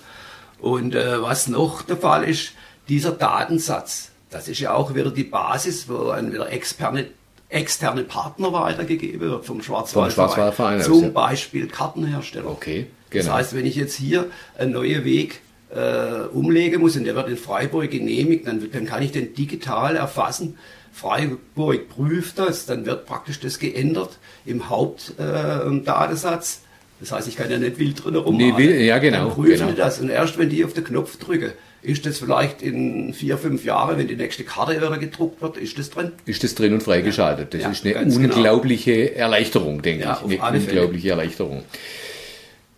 Und 0.60 0.96
äh, 0.96 1.22
was 1.22 1.48
noch 1.48 1.82
der 1.82 1.98
Fall 1.98 2.24
ist, 2.24 2.54
dieser 2.88 3.12
Datensatz, 3.12 4.12
das 4.30 4.48
ist 4.48 4.60
ja 4.60 4.74
auch 4.74 4.96
wieder 4.96 5.12
die 5.12 5.24
Basis, 5.24 5.90
wo 5.90 6.10
ein 6.10 6.32
wieder 6.32 6.52
externe, 6.52 7.08
externe 7.50 8.04
Partner 8.04 8.54
weitergegeben 8.54 9.20
wird 9.20 9.46
vom 9.46 9.62
Schwarzwaldverein. 9.62 10.82
Zum 10.82 11.04
ja. 11.04 11.10
Beispiel 11.10 11.68
Kartenhersteller. 11.68 12.50
Okay, 12.50 12.88
Das 13.10 13.26
genau. 13.26 13.36
heißt, 13.36 13.56
wenn 13.56 13.66
ich 13.66 13.76
jetzt 13.76 13.96
hier 13.96 14.28
einen 14.58 14.72
neuen 14.72 15.04
Weg 15.04 15.42
äh, 15.74 16.28
umlegen 16.34 16.82
muss 16.82 16.96
und 16.96 17.06
der 17.06 17.16
wird 17.16 17.30
in 17.30 17.38
Freiburg 17.38 17.90
genehmigt, 17.90 18.48
dann, 18.48 18.72
dann 18.72 18.86
kann 18.86 19.02
ich 19.02 19.12
den 19.12 19.34
digital 19.34 19.96
erfassen. 19.96 20.58
Freiburg 20.94 21.90
prüft 21.90 22.38
das, 22.40 22.66
dann 22.66 22.86
wird 22.86 23.06
praktisch 23.06 23.40
das 23.40 23.60
geändert 23.60 24.18
im 24.46 24.70
Hauptdatensatz. 24.70 26.62
Äh, 26.64 26.68
das 27.00 27.12
heißt, 27.12 27.28
ich 27.28 27.36
kann 27.38 27.50
ja 27.50 27.58
nicht 27.58 27.80
wild 27.80 28.04
drin 28.04 28.16
rummachen. 28.16 28.56
Nee, 28.58 28.86
ja, 28.86 29.00
genau, 29.00 29.26
Dann 29.26 29.34
prüfen 29.36 29.54
genau. 29.58 29.70
die 29.72 29.76
das 29.78 30.00
und 30.00 30.10
erst 30.10 30.38
wenn 30.38 30.50
die 30.50 30.64
auf 30.64 30.74
den 30.74 30.84
Knopf 30.84 31.18
drücken, 31.18 31.52
ist 31.82 32.06
das 32.06 32.20
vielleicht 32.20 32.62
in 32.62 33.12
vier, 33.16 33.40
fünf 33.40 33.66
Jahren, 33.66 33.98
wenn 33.98 34.08
die 34.08 34.16
nächste 34.16 34.44
Karte 34.44 34.76
wieder 34.78 34.96
gedruckt 35.00 35.42
wird, 35.42 35.58
ist 35.58 35.80
das 35.80 35.90
drin. 35.90 36.12
Ist 36.26 36.44
das 36.44 36.54
drin 36.54 36.74
und 36.74 36.84
freigeschaltet. 36.84 37.56
Das 37.56 37.62
Ja, 37.64 37.70
ist 37.72 37.84
eine 37.86 37.94
genau. 37.96 38.16
unglaubliche 38.36 39.16
Erleichterung, 39.16 39.82
denke 39.82 40.04
Ja, 40.04 40.22
ich. 40.28 40.34
Eine 40.34 40.44
alle 40.44 40.60
Fälle. 40.60 40.82
unglaubliche 40.82 41.10
Erleichterung. 41.10 41.64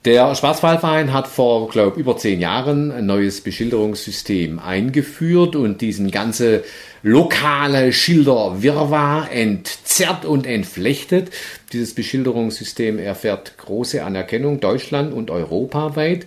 Der 0.05 0.35
Schwarzwaldverein 0.35 1.13
hat 1.13 1.29
vor, 1.29 1.69
glaube 1.69 1.97
über 1.97 2.17
zehn 2.17 2.41
Jahren 2.41 2.91
ein 2.91 3.05
neues 3.05 3.39
Beschilderungssystem 3.39 4.59
eingeführt 4.59 5.55
und 5.55 5.79
diesen 5.79 6.11
ganze 6.11 6.65
lokale 7.03 7.93
Schilderwirrwarr 7.93 9.31
entzerrt 9.31 10.25
und 10.25 10.45
entflechtet. 10.45 11.31
Dieses 11.71 11.93
Beschilderungssystem 11.95 12.99
erfährt 12.99 13.57
große 13.57 14.03
Anerkennung 14.03 14.59
deutschland- 14.59 15.13
und 15.13 15.31
europaweit. 15.31 16.25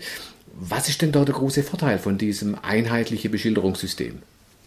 Was 0.58 0.88
ist 0.88 1.02
denn 1.02 1.12
da 1.12 1.26
der 1.26 1.34
große 1.34 1.62
Vorteil 1.62 1.98
von 1.98 2.16
diesem 2.16 2.56
einheitlichen 2.62 3.30
Beschilderungssystem? 3.30 4.20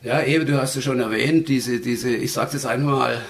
Ja, 0.04 0.22
eben, 0.22 0.46
du 0.46 0.62
hast 0.62 0.76
es 0.76 0.84
schon 0.84 1.00
erwähnt, 1.00 1.50
diese, 1.50 1.80
diese 1.80 2.12
ich 2.12 2.32
sage 2.32 2.56
es 2.56 2.68
einfach 2.68 2.92
mal, 2.92 3.22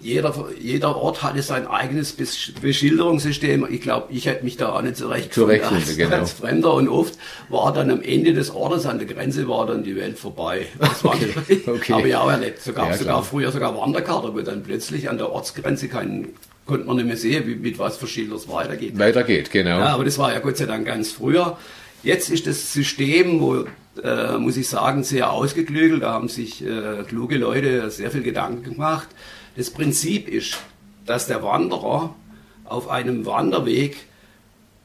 jeder, 0.00 0.34
jeder 0.58 0.96
Ort 0.96 1.22
hatte 1.22 1.42
sein 1.42 1.66
eigenes 1.66 2.16
Beschilderungssystem. 2.60 3.66
Ich 3.70 3.82
glaube, 3.82 4.06
ich 4.10 4.26
hätte 4.26 4.44
mich 4.44 4.56
da 4.56 4.72
auch 4.72 4.82
nicht 4.82 4.96
zurechtgefunden 4.96 5.62
als, 5.62 5.96
genau. 5.96 6.16
als 6.16 6.32
Fremder. 6.32 6.72
Und 6.74 6.88
oft 6.88 7.14
war 7.50 7.72
dann 7.72 7.90
am 7.90 8.00
Ende 8.00 8.32
des 8.32 8.50
Ortes, 8.50 8.86
an 8.86 8.98
der 8.98 9.06
Grenze, 9.06 9.46
war 9.48 9.66
dann 9.66 9.84
die 9.84 9.96
Welt 9.96 10.18
vorbei. 10.18 10.66
Das 10.78 11.04
okay. 11.04 11.34
okay. 11.66 11.92
Habe 11.92 12.08
ich 12.08 12.16
auch 12.16 12.30
erlebt. 12.30 12.62
Sogar, 12.62 12.88
ja, 12.88 12.96
sogar 12.96 13.22
früher 13.22 13.52
sogar 13.52 13.76
Wanderkarte, 13.76 14.34
wo 14.34 14.40
dann 14.40 14.62
plötzlich 14.62 15.10
an 15.10 15.18
der 15.18 15.30
Ortsgrenze 15.30 15.88
kein, 15.88 16.28
konnte 16.66 16.86
man 16.86 16.96
nicht 16.96 17.06
mehr 17.06 17.16
sehen, 17.18 17.46
wie, 17.46 17.56
mit 17.56 17.78
was 17.78 17.98
für 17.98 18.06
Schilders 18.06 18.48
weitergeht. 18.48 18.98
Weitergeht, 18.98 19.50
genau. 19.50 19.80
Ja, 19.80 19.88
aber 19.88 20.04
das 20.04 20.16
war 20.16 20.32
ja 20.32 20.38
Gott 20.38 20.56
sei 20.56 20.66
Dank 20.66 20.86
ganz 20.86 21.12
früher. 21.12 21.58
Jetzt 22.02 22.30
ist 22.30 22.46
das 22.46 22.72
System, 22.72 23.40
wo 23.40 23.66
äh, 24.02 24.38
muss 24.38 24.56
ich 24.56 24.68
sagen, 24.68 25.04
sehr 25.04 25.30
ausgeklügelt. 25.30 26.02
Da 26.02 26.12
haben 26.12 26.28
sich 26.28 26.64
äh, 26.64 27.02
kluge 27.06 27.36
Leute 27.36 27.90
sehr 27.90 28.10
viel 28.10 28.22
Gedanken 28.22 28.62
gemacht. 28.62 29.08
Das 29.56 29.70
Prinzip 29.70 30.28
ist, 30.28 30.58
dass 31.06 31.26
der 31.26 31.42
Wanderer 31.42 32.14
auf 32.64 32.88
einem 32.88 33.26
Wanderweg 33.26 33.96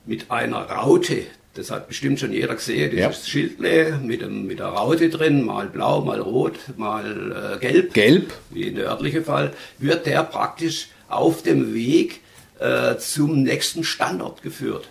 mit 0.05 0.31
einer 0.31 0.57
Raute, 0.69 1.24
das 1.53 1.72
hat 1.72 1.88
bestimmt 1.88 2.19
schon 2.19 2.31
jeder 2.31 2.55
gesehen, 2.55 2.91
dieses 2.91 3.25
ja. 3.25 3.31
Schildle 3.31 4.00
mit, 4.03 4.22
dem, 4.22 4.48
mit 4.48 4.60
der 4.60 4.67
Raute 4.67 5.10
drin, 5.10 5.45
mal 5.45 5.67
blau, 5.67 6.01
mal 6.01 6.19
rot, 6.19 6.55
mal 6.77 7.55
äh, 7.55 7.60
gelb, 7.60 7.93
gelb, 7.93 8.34
wie 8.50 8.63
in 8.63 8.75
der 8.75 8.88
örtliche 8.88 9.22
Fall, 9.22 9.53
wird 9.77 10.05
der 10.05 10.24
praktisch 10.24 10.89
auf 11.07 11.43
dem 11.43 11.74
Weg 11.74 12.22
äh, 12.60 12.98
zum 12.98 13.43
nächsten 13.43 13.84
Standort 13.84 14.41
geführt. 14.41 14.89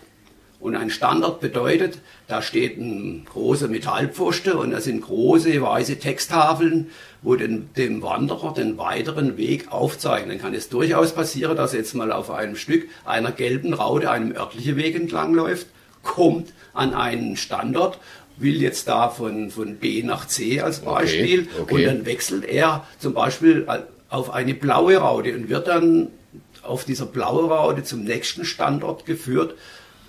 Und 0.60 0.76
ein 0.76 0.88
Standard 0.88 1.40
bedeutet, 1.40 1.98
da 2.26 2.40
steht 2.40 2.78
ein 2.78 3.26
großer 3.30 3.68
Metallpfosten 3.68 4.54
und 4.54 4.70
da 4.70 4.80
sind 4.80 5.02
große 5.02 5.60
weiße 5.60 5.98
Texttafeln, 5.98 6.90
wo 7.24 7.34
den, 7.36 7.70
dem 7.76 8.02
Wanderer 8.02 8.52
den 8.52 8.78
weiteren 8.78 9.36
Weg 9.36 9.72
aufzeigen. 9.72 10.28
Dann 10.28 10.38
kann 10.38 10.54
es 10.54 10.68
durchaus 10.68 11.14
passieren, 11.14 11.56
dass 11.56 11.72
er 11.72 11.80
jetzt 11.80 11.94
mal 11.94 12.12
auf 12.12 12.30
einem 12.30 12.54
Stück 12.54 12.86
einer 13.04 13.32
gelben 13.32 13.72
Raute 13.72 14.10
einem 14.10 14.32
örtlichen 14.32 14.76
Weg 14.76 14.94
entlang 14.94 15.34
läuft, 15.34 15.66
kommt 16.02 16.52
an 16.74 16.94
einen 16.94 17.36
Standort, 17.36 17.98
will 18.36 18.60
jetzt 18.60 18.88
da 18.88 19.08
von, 19.08 19.50
von 19.50 19.76
B 19.76 20.02
nach 20.02 20.26
C 20.26 20.60
als 20.60 20.80
Beispiel 20.80 21.48
okay, 21.52 21.62
okay. 21.62 21.74
und 21.74 21.84
dann 21.84 22.06
wechselt 22.06 22.44
er 22.44 22.86
zum 22.98 23.14
Beispiel 23.14 23.66
auf 24.10 24.30
eine 24.30 24.54
blaue 24.54 24.98
Raute 24.98 25.34
und 25.34 25.48
wird 25.48 25.66
dann 25.66 26.08
auf 26.62 26.84
dieser 26.84 27.06
blauen 27.06 27.50
Raute 27.50 27.84
zum 27.84 28.04
nächsten 28.04 28.44
Standort 28.44 29.06
geführt 29.06 29.54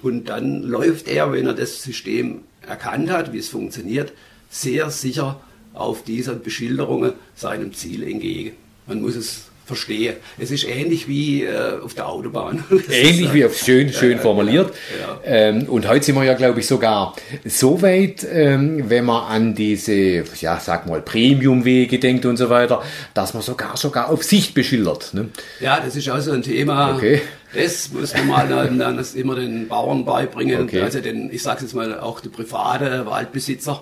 und 0.02 0.28
dann 0.28 0.64
läuft 0.64 1.08
er, 1.08 1.32
wenn 1.32 1.48
er 1.48 1.54
das 1.54 1.82
System 1.82 2.42
erkannt 2.68 3.10
hat, 3.10 3.32
wie 3.32 3.38
es 3.38 3.50
funktioniert, 3.50 4.12
sehr 4.50 4.90
sicher 4.90 5.40
auf 5.76 6.04
dieser 6.04 6.34
Beschilderung 6.34 7.14
seinem 7.36 7.74
Ziel 7.74 8.04
entgegen. 8.04 8.52
Man 8.88 9.02
muss 9.02 9.16
es 9.16 9.46
verstehen. 9.66 10.16
Es 10.38 10.52
ist 10.52 10.64
ähnlich 10.68 11.08
wie 11.08 11.44
äh, 11.44 11.80
auf 11.84 11.96
der 11.96 12.08
Autobahn. 12.08 12.64
ähnlich 12.90 13.34
wie 13.34 13.46
auf 13.46 13.58
schön, 13.58 13.92
schön 13.92 14.20
formuliert. 14.20 14.74
Ja, 15.00 15.20
ähm, 15.26 15.64
und 15.64 15.88
heute 15.88 16.06
sind 16.06 16.16
wir 16.16 16.24
ja, 16.24 16.36
glaube 16.36 16.60
ich, 16.60 16.68
sogar 16.68 17.16
so 17.46 17.82
weit, 17.82 18.26
ähm, 18.32 18.90
wenn 18.90 19.06
man 19.06 19.24
an 19.24 19.56
diese, 19.56 20.24
ja, 20.40 20.60
sag 20.60 20.86
mal, 20.86 21.02
Premium-Wege 21.02 21.98
denkt 21.98 22.26
und 22.28 22.38
so 22.38 22.50
weiter, 22.50 22.84
dass 23.16 23.34
man 23.34 23.42
sogar 23.42 23.76
sogar 23.76 24.10
auf 24.10 24.24
Sicht 24.24 24.54
beschildert. 24.54 25.14
Ne? 25.14 25.30
Ja, 25.60 25.80
das 25.80 25.96
ist 25.96 26.10
auch 26.10 26.20
so 26.20 26.32
ein 26.32 26.44
Thema. 26.44 26.96
Okay. 26.96 27.22
Das 27.56 27.92
muss 27.92 28.14
man 28.14 28.28
mal 28.28 28.48
dann, 28.48 28.78
dann 28.78 29.04
immer 29.16 29.36
den 29.36 29.68
Bauern 29.68 30.06
beibringen. 30.06 30.64
Okay. 30.64 30.82
Also 30.82 31.00
den, 31.00 31.32
ich 31.32 31.42
sage 31.42 31.62
jetzt 31.62 31.74
mal, 31.74 32.00
auch 32.00 32.20
die 32.20 32.30
private 32.30 33.06
Waldbesitzer 33.08 33.82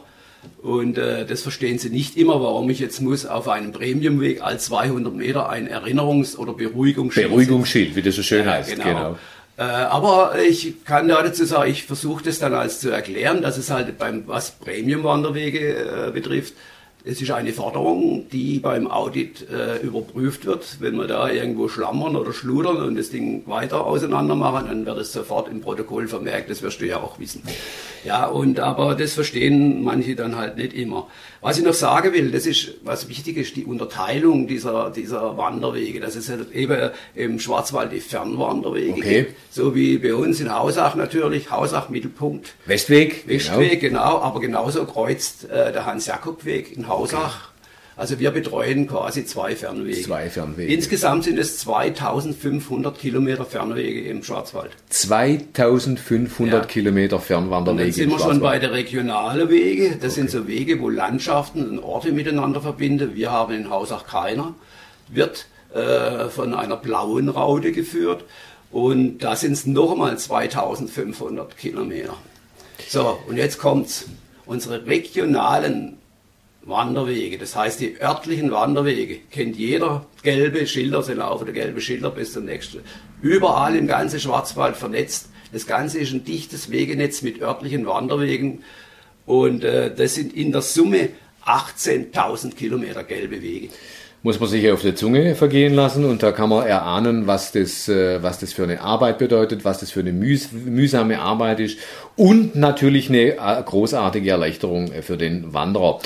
und 0.61 0.97
äh, 0.97 1.25
das 1.25 1.41
verstehen 1.41 1.77
sie 1.77 1.89
nicht 1.89 2.17
immer, 2.17 2.41
warum 2.41 2.69
ich 2.69 2.79
jetzt 2.79 3.01
muss 3.01 3.25
auf 3.25 3.47
einem 3.47 3.71
Premiumweg 3.71 4.41
als 4.41 4.65
200 4.65 5.13
Meter 5.13 5.49
ein 5.49 5.69
Erinnerungs- 5.69 6.37
oder 6.37 6.53
Beruhigungsschild. 6.53 7.29
Beruhigungsschild, 7.29 7.95
wie 7.95 8.01
das 8.01 8.15
so 8.15 8.23
schön 8.23 8.45
ja, 8.45 8.53
heißt. 8.53 8.71
Genau. 8.71 8.83
genau. 8.83 9.17
Äh, 9.57 9.63
aber 9.63 10.33
ich 10.47 10.83
kann 10.83 11.07
da 11.07 11.21
dazu 11.21 11.45
sagen, 11.45 11.69
ich 11.69 11.83
versuche 11.83 12.23
das 12.23 12.39
dann 12.39 12.53
als 12.53 12.79
zu 12.79 12.89
erklären, 12.89 13.41
dass 13.41 13.57
es 13.57 13.69
halt 13.69 13.97
beim 13.97 14.23
was 14.25 14.51
Premium-Wanderwege 14.51 16.07
äh, 16.07 16.11
betrifft, 16.11 16.53
es 17.05 17.21
ist 17.21 17.31
eine 17.31 17.51
Forderung, 17.51 18.29
die 18.31 18.59
beim 18.59 18.89
Audit 18.89 19.45
äh, 19.49 19.85
überprüft 19.85 20.45
wird. 20.45 20.77
Wenn 20.79 20.95
wir 20.95 21.07
da 21.07 21.29
irgendwo 21.29 21.67
schlammern 21.67 22.15
oder 22.15 22.31
schludern 22.31 22.77
und 22.77 22.95
das 22.95 23.09
Ding 23.09 23.43
weiter 23.45 23.85
auseinander 23.85 24.35
machen, 24.35 24.67
dann 24.67 24.85
wird 24.85 24.99
es 24.99 25.11
sofort 25.11 25.49
im 25.49 25.59
Protokoll 25.59 26.07
vermerkt. 26.07 26.49
Das 26.49 26.61
wirst 26.61 26.79
du 26.79 26.87
ja 26.87 27.01
auch 27.01 27.19
wissen. 27.19 27.43
Ja, 28.03 28.25
und 28.25 28.59
aber 28.59 28.95
das 28.95 29.13
verstehen 29.13 29.83
manche 29.83 30.15
dann 30.15 30.35
halt 30.35 30.57
nicht 30.57 30.73
immer. 30.73 31.07
Was 31.41 31.57
ich 31.57 31.63
noch 31.63 31.73
sagen 31.73 32.13
will, 32.13 32.31
das 32.31 32.45
ist, 32.45 32.75
was 32.83 33.09
wichtig 33.09 33.37
ist, 33.37 33.55
die 33.55 33.65
Unterteilung 33.65 34.47
dieser, 34.47 34.89
dieser 34.91 35.37
Wanderwege. 35.37 35.99
Das 35.99 36.15
ist 36.15 36.29
halt 36.29 36.51
eben 36.51 36.91
im 37.15 37.39
Schwarzwald 37.39 37.91
die 37.91 37.99
Fernwanderwege 37.99 38.93
okay. 38.93 39.23
gibt, 39.23 39.35
so 39.51 39.75
wie 39.75 39.97
bei 39.97 40.15
uns 40.15 40.39
in 40.39 40.53
Hausach 40.53 40.95
natürlich, 40.95 41.51
Hausach 41.51 41.89
Mittelpunkt. 41.89 42.55
Westweg. 42.65 43.27
Westweg, 43.27 43.79
genau, 43.81 43.99
genau 43.99 44.21
aber 44.21 44.39
genauso 44.39 44.85
kreuzt 44.85 45.49
äh, 45.49 45.71
der 45.71 45.85
Hans-Jakob-Weg 45.85 46.75
in 46.75 46.87
Hausach. 46.87 47.35
Okay. 47.35 47.52
Also 47.95 48.19
wir 48.19 48.31
betreuen 48.31 48.87
quasi 48.87 49.23
zwei 49.25 49.55
Fernwege. 49.55 50.01
Zwei 50.01 50.29
Fernwege. 50.29 50.73
Insgesamt 50.73 51.25
sind 51.25 51.37
es 51.37 51.59
2500 51.59 52.97
Kilometer 52.97 53.45
Fernwege 53.45 54.09
im 54.09 54.23
Schwarzwald. 54.23 54.71
2500 54.89 56.53
ja. 56.53 56.65
Kilometer 56.65 57.19
Fernwanderwege. 57.19 57.83
Und 57.83 57.87
dann 57.87 57.93
sind 57.93 58.09
wir 58.09 58.19
schon 58.19 58.39
bei 58.39 58.57
der 58.57 58.71
regionalen 58.71 59.47
Wege. 59.49 59.91
Das 59.91 60.13
okay. 60.13 60.21
sind 60.21 60.31
so 60.31 60.47
Wege, 60.47 60.81
wo 60.81 60.89
Landschaften 60.89 61.69
und 61.69 61.79
Orte 61.79 62.11
miteinander 62.11 62.61
verbinden. 62.61 63.13
Wir 63.13 63.31
haben 63.31 63.53
in 63.53 63.69
Hausach 63.69 64.07
keiner. 64.07 64.55
Wird 65.09 65.45
äh, 65.73 66.29
von 66.29 66.55
einer 66.55 66.77
blauen 66.77 67.29
Raute 67.29 67.71
geführt. 67.71 68.25
Und 68.71 69.19
da 69.19 69.35
sind 69.35 69.51
es 69.51 69.67
nochmal 69.67 70.17
2500 70.17 71.57
Kilometer. 71.57 72.15
So, 72.87 73.19
und 73.27 73.37
jetzt 73.37 73.59
kommt's. 73.59 74.05
Unsere 74.45 74.85
regionalen 74.87 75.97
Wanderwege. 76.65 77.37
Das 77.37 77.55
heißt, 77.55 77.79
die 77.79 77.99
örtlichen 78.01 78.51
Wanderwege 78.51 79.19
kennt 79.31 79.57
jeder. 79.57 80.05
Gelbe 80.23 80.65
Schilder 80.65 81.03
sind 81.03 81.21
auf 81.21 81.43
der 81.43 81.53
gelbe 81.53 81.81
Schilder 81.81 82.09
bis 82.09 82.33
zum 82.33 82.45
nächsten. 82.45 82.81
Überall 83.21 83.75
im 83.75 83.87
ganzen 83.87 84.19
Schwarzwald 84.19 84.77
vernetzt. 84.77 85.29
Das 85.51 85.67
Ganze 85.67 85.99
ist 85.99 86.13
ein 86.13 86.23
dichtes 86.23 86.71
Wegenetz 86.71 87.21
mit 87.21 87.41
örtlichen 87.41 87.85
Wanderwegen. 87.85 88.63
Und 89.25 89.63
äh, 89.63 89.93
das 89.93 90.15
sind 90.15 90.33
in 90.33 90.51
der 90.51 90.61
Summe 90.61 91.09
18.000 91.45 92.55
Kilometer 92.55 93.03
gelbe 93.03 93.41
Wege. 93.41 93.69
Muss 94.25 94.39
man 94.39 94.47
sich 94.47 94.71
auf 94.71 94.81
der 94.81 94.95
Zunge 94.95 95.35
vergehen 95.35 95.73
lassen 95.73 96.05
und 96.05 96.23
da 96.23 96.31
kann 96.31 96.47
man 96.47 96.65
erahnen, 96.65 97.27
was 97.27 97.51
das, 97.51 97.89
äh, 97.89 98.23
was 98.23 98.39
das 98.39 98.53
für 98.53 98.63
eine 98.63 98.79
Arbeit 98.79 99.17
bedeutet, 99.17 99.65
was 99.65 99.79
das 99.81 99.91
für 99.91 99.99
eine 99.99 100.13
mühs 100.13 100.53
mühsame 100.53 101.19
Arbeit 101.19 101.59
ist 101.59 101.77
und 102.15 102.55
natürlich 102.55 103.09
eine 103.09 103.33
äh, 103.33 103.63
großartige 103.65 104.29
Erleichterung 104.29 104.93
für 105.01 105.17
den 105.17 105.53
Wanderer 105.53 105.99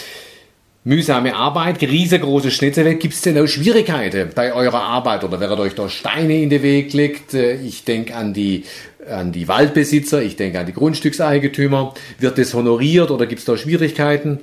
mühsame 0.88 1.36
Arbeit, 1.36 1.82
riesengroße 1.82 2.50
Schnitte. 2.50 2.96
Gibt 2.96 3.14
es 3.14 3.22
denn 3.22 3.38
auch 3.38 3.48
Schwierigkeiten 3.48 4.30
bei 4.34 4.54
eurer 4.54 4.82
Arbeit 4.82 5.26
oder 5.26 5.42
während 5.42 5.60
euch 5.60 5.76
da 5.76 5.90
Steine 5.90 6.42
in 6.42 6.50
den 6.50 6.64
Weg 6.64 6.94
legt? 6.94 7.34
Äh, 7.34 7.56
ich 7.56 7.84
denke 7.84 8.16
an 8.16 8.34
die, 8.34 8.64
an 9.08 9.34
die 9.34 9.50
Waldbesitzer, 9.50 10.22
ich 10.22 10.38
denke 10.38 10.60
an 10.60 10.66
die 10.66 10.74
Grundstückseigentümer. 10.74 11.94
Wird 12.20 12.38
das 12.38 12.54
honoriert 12.54 13.12
oder 13.12 13.26
gibt 13.26 13.40
es 13.40 13.46
da 13.46 13.58
Schwierigkeiten? 13.58 14.40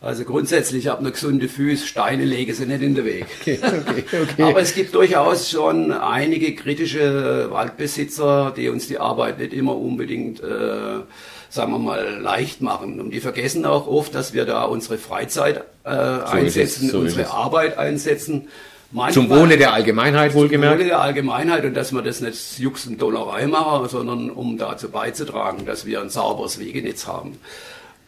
Also 0.00 0.22
grundsätzlich, 0.22 0.84
ich 0.84 0.90
habe 0.90 1.00
eine 1.00 1.10
gesunde 1.10 1.48
Füße, 1.48 1.84
Steine 1.84 2.24
lege 2.24 2.54
sie 2.54 2.66
nicht 2.66 2.82
in 2.82 2.94
den 2.94 3.04
Weg. 3.04 3.26
Okay, 3.40 3.58
okay, 3.60 4.04
okay. 4.22 4.42
Aber 4.44 4.60
es 4.60 4.72
gibt 4.72 4.94
durchaus 4.94 5.50
schon 5.50 5.90
einige 5.90 6.54
kritische 6.54 7.48
Waldbesitzer, 7.50 8.54
die 8.56 8.68
uns 8.68 8.86
die 8.86 8.98
Arbeit 8.98 9.40
nicht 9.40 9.52
immer 9.52 9.76
unbedingt 9.76 10.38
äh, 10.38 11.00
sagen 11.50 11.72
wir 11.72 11.78
mal, 11.78 12.18
leicht 12.20 12.60
machen. 12.60 13.00
Und 13.00 13.10
die 13.10 13.20
vergessen 13.20 13.64
auch 13.64 13.86
oft, 13.86 14.14
dass 14.14 14.32
wir 14.32 14.44
da 14.44 14.64
unsere 14.64 14.98
Freizeit 14.98 15.64
äh, 15.84 15.90
so 15.90 16.24
einsetzen, 16.26 16.90
so 16.90 16.98
unsere 16.98 17.30
Arbeit 17.30 17.78
einsetzen. 17.78 18.48
Manchmal, 18.90 19.12
zum 19.12 19.30
Wohle 19.30 19.58
der 19.58 19.74
Allgemeinheit 19.74 20.34
wohlgemerkt? 20.34 20.72
Zum 20.72 20.80
Wohle 20.80 20.88
der 20.88 21.00
Allgemeinheit 21.00 21.64
und 21.64 21.74
dass 21.74 21.92
wir 21.92 22.00
das 22.00 22.20
nicht 22.20 22.58
Jux 22.58 22.86
und 22.86 23.00
Dollerei 23.00 23.46
machen, 23.46 23.88
sondern 23.88 24.30
um 24.30 24.56
dazu 24.56 24.90
beizutragen, 24.90 25.66
dass 25.66 25.84
wir 25.84 26.00
ein 26.00 26.08
sauberes 26.08 26.58
Wegenetz 26.58 27.06
haben. 27.06 27.38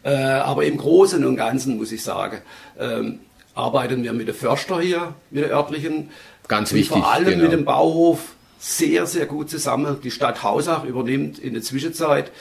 Äh, 0.03 0.15
aber 0.15 0.65
im 0.65 0.77
Großen 0.77 1.23
und 1.23 1.35
Ganzen 1.35 1.77
muss 1.77 1.91
ich 1.91 2.03
sagen, 2.03 2.39
ähm, 2.79 3.19
arbeiten 3.53 4.03
wir 4.03 4.13
mit 4.13 4.27
der 4.27 4.33
Förster 4.33 4.81
hier, 4.81 5.13
mit 5.29 5.43
der 5.43 5.51
örtlichen. 5.51 6.09
Ganz 6.47 6.73
wichtig. 6.73 6.97
Vor 6.97 7.11
allem 7.11 7.25
genau. 7.25 7.43
mit 7.43 7.51
dem 7.51 7.65
Bauhof 7.65 8.19
sehr, 8.59 9.05
sehr 9.05 9.27
gut 9.27 9.49
zusammen. 9.49 9.97
Die 10.03 10.11
Stadt 10.11 10.41
Hausach 10.41 10.83
übernimmt 10.83 11.37
in 11.37 11.53
der 11.53 11.61
Zwischenzeit 11.61 12.31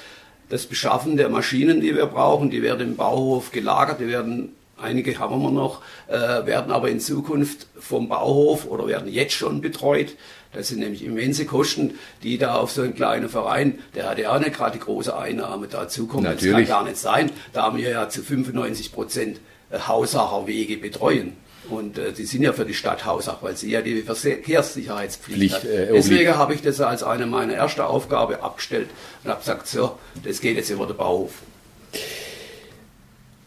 das 0.51 0.67
Beschaffen 0.67 1.17
der 1.17 1.31
Maschinen, 1.31 1.81
die 1.81 1.95
wir 1.97 2.07
brauchen. 2.07 2.51
Die 2.51 2.63
werden 2.63 2.91
im 2.91 2.97
Bauhof 2.97 3.51
gelagert, 3.53 4.01
die 4.01 4.09
werden 4.09 4.55
einige 4.83 5.19
haben 5.19 5.41
wir 5.43 5.51
noch, 5.51 5.83
äh, 6.09 6.47
werden 6.47 6.73
aber 6.73 6.89
in 6.91 7.01
Zukunft 7.01 7.67
vom 7.79 8.09
Bauhof 8.09 8.67
oder 8.67 8.87
werden 8.87 9.13
jetzt 9.13 9.35
schon 9.35 9.61
betreut. 9.61 10.17
Das 10.53 10.69
sind 10.69 10.81
nämlich 10.81 11.05
immense 11.05 11.47
Kosten, 11.47 11.95
die 12.23 12.37
da 12.37 12.57
auf 12.57 12.73
so 12.73 12.83
einen 12.83 12.95
kleinen 12.95 13.29
Verein, 13.29 13.79
der 13.95 14.11
hat 14.11 14.19
ja 14.19 14.35
auch 14.35 14.41
nicht 14.41 14.55
gerade 14.55 14.73
die 14.73 14.85
große 14.85 15.17
Einnahme 15.17 15.69
dazukommen. 15.69 16.25
Natürlich. 16.25 16.67
Das 16.67 16.69
kann 16.69 16.85
gar 16.85 16.85
nicht 16.85 16.97
sein, 16.97 17.31
da 17.53 17.77
wir 17.77 17.89
ja 17.89 18.09
zu 18.09 18.23
95 18.23 18.93
Prozent 18.93 19.41
äh, 19.71 19.79
Hausacher 19.79 20.47
Wege 20.47 20.77
betreuen. 20.77 21.37
Und 21.69 21.99
äh, 21.99 22.13
die 22.13 22.25
sind 22.25 22.43
ja 22.43 22.53
für 22.53 22.65
die 22.65 22.75
Stadt 22.75 23.05
Hausach, 23.05 23.39
weil 23.43 23.57
sie 23.57 23.71
ja 23.71 23.83
die 23.83 24.03
Verkehrssicherheitspflicht 24.03 25.39
Pflicht, 25.39 25.55
hat. 25.55 25.65
äh, 25.65 25.93
Deswegen 25.93 26.37
habe 26.37 26.55
ich 26.55 26.63
das 26.63 26.81
als 26.81 27.03
eine 27.03 27.27
meiner 27.27 27.55
ersten 27.55 27.83
Aufgaben 27.83 28.35
abgestellt 28.37 28.89
und 29.23 29.31
habe 29.31 29.41
gesagt, 29.41 29.69
so, 29.69 29.99
das 30.25 30.41
geht 30.41 30.57
jetzt 30.57 30.71
über 30.71 30.87
den 30.87 30.97
Bauhof. 30.97 31.33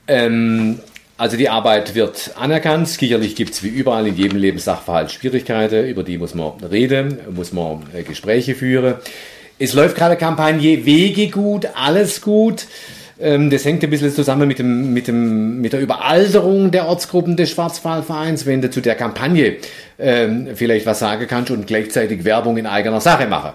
Ähm, 0.08 0.80
also 1.18 1.38
die 1.38 1.50
Arbeit 1.50 1.96
wird 1.96 2.32
anerkannt. 2.36 2.88
Sicherlich 2.88 3.36
gibt 3.36 3.54
es 3.54 3.64
wie 3.64 3.70
überall 3.70 4.08
in 4.08 4.16
jedem 4.16 4.38
Lebenssachverhalt 4.38 5.12
Schwierigkeiten, 5.12 5.88
über 5.88 6.04
die 6.04 6.18
muss 6.18 6.34
man 6.34 6.60
reden, 6.64 7.18
muss 7.32 7.52
man 7.52 7.84
äh, 7.94 8.04
Gespräche 8.04 8.56
führen. 8.56 8.96
Es 9.60 9.74
läuft 9.74 9.96
gerade 9.96 10.18
Kampagne 10.18 10.86
Wege 10.86 11.30
gut, 11.30 11.68
alles 11.76 12.22
gut. 12.22 12.66
Ähm, 13.20 13.50
das 13.50 13.66
hängt 13.66 13.84
ein 13.84 13.90
bisschen 13.90 14.12
zusammen 14.12 14.48
mit, 14.48 14.60
dem, 14.60 14.94
mit, 14.94 15.08
dem, 15.08 15.62
mit 15.62 15.74
der 15.74 15.82
Überalterung 15.82 16.72
der 16.72 16.88
Ortsgruppen 16.88 17.38
des 17.38 17.52
Schwarzwaldvereins. 17.52 18.46
Wenn 18.46 18.62
du 18.62 18.70
zu 18.70 18.82
der 18.82 18.96
Kampagne 18.96 19.58
ähm, 20.00 20.50
vielleicht 20.56 20.86
was 20.86 21.00
sagen 21.00 21.28
kannst 21.28 21.52
und 21.52 21.68
gleichzeitig 21.68 22.26
Werbung 22.26 22.58
in 22.58 22.66
eigener 22.66 23.02
Sache 23.02 23.28
machen. 23.28 23.54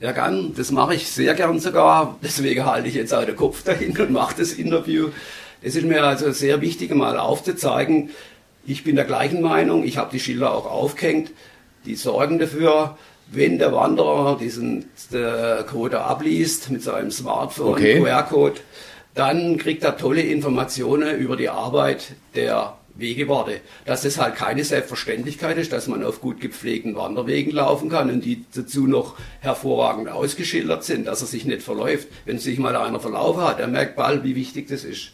Ja, 0.00 0.12
gern. 0.12 0.52
Das 0.56 0.70
mache 0.70 0.94
ich 0.94 1.08
sehr 1.08 1.34
gern 1.34 1.60
sogar. 1.60 2.18
Deswegen 2.22 2.66
halte 2.66 2.88
ich 2.88 2.94
jetzt 2.94 3.14
auch 3.14 3.24
den 3.24 3.36
Kopf 3.36 3.62
dahin 3.62 3.96
und 3.98 4.10
mache 4.10 4.34
das 4.38 4.52
Interview. 4.52 5.08
Es 5.62 5.76
ist 5.76 5.86
mir 5.86 6.04
also 6.04 6.30
sehr 6.32 6.60
wichtig, 6.60 6.94
mal 6.94 7.16
aufzuzeigen, 7.16 8.10
ich 8.66 8.84
bin 8.84 8.96
der 8.96 9.04
gleichen 9.04 9.40
Meinung, 9.40 9.84
ich 9.84 9.98
habe 9.98 10.10
die 10.12 10.20
Schilder 10.20 10.52
auch 10.54 10.70
aufgehängt, 10.70 11.30
die 11.84 11.94
sorgen 11.94 12.38
dafür, 12.38 12.98
wenn 13.30 13.58
der 13.58 13.72
Wanderer 13.72 14.36
diesen 14.38 14.86
äh, 15.12 15.62
Code 15.64 16.00
abliest 16.00 16.70
mit 16.70 16.82
seinem 16.82 17.10
Smartphone, 17.10 17.72
Okay. 17.74 18.00
QR-Code, 18.00 18.60
dann 19.14 19.56
kriegt 19.58 19.84
er 19.84 19.96
tolle 19.96 20.22
Informationen 20.22 21.18
über 21.18 21.36
die 21.36 21.48
Arbeit 21.48 22.14
der 22.34 22.76
Wegewarte. 22.96 23.60
Dass 23.86 24.02
das 24.02 24.18
halt 24.18 24.36
keine 24.36 24.62
Selbstverständlichkeit 24.64 25.56
ist, 25.58 25.72
dass 25.72 25.88
man 25.88 26.04
auf 26.04 26.20
gut 26.20 26.40
gepflegten 26.40 26.94
Wanderwegen 26.94 27.52
laufen 27.52 27.88
kann 27.90 28.10
und 28.10 28.24
die 28.24 28.44
dazu 28.54 28.86
noch 28.86 29.16
hervorragend 29.40 30.08
ausgeschildert 30.08 30.84
sind, 30.84 31.06
dass 31.06 31.20
er 31.20 31.26
sich 31.26 31.44
nicht 31.44 31.62
verläuft. 31.62 32.08
Wenn 32.24 32.38
sich 32.38 32.58
mal 32.58 32.76
einer 32.76 33.00
verlaufen 33.00 33.42
hat, 33.42 33.58
der 33.58 33.66
merkt 33.68 33.96
bald, 33.96 34.22
wie 34.24 34.36
wichtig 34.36 34.68
das 34.68 34.84
ist. 34.84 35.12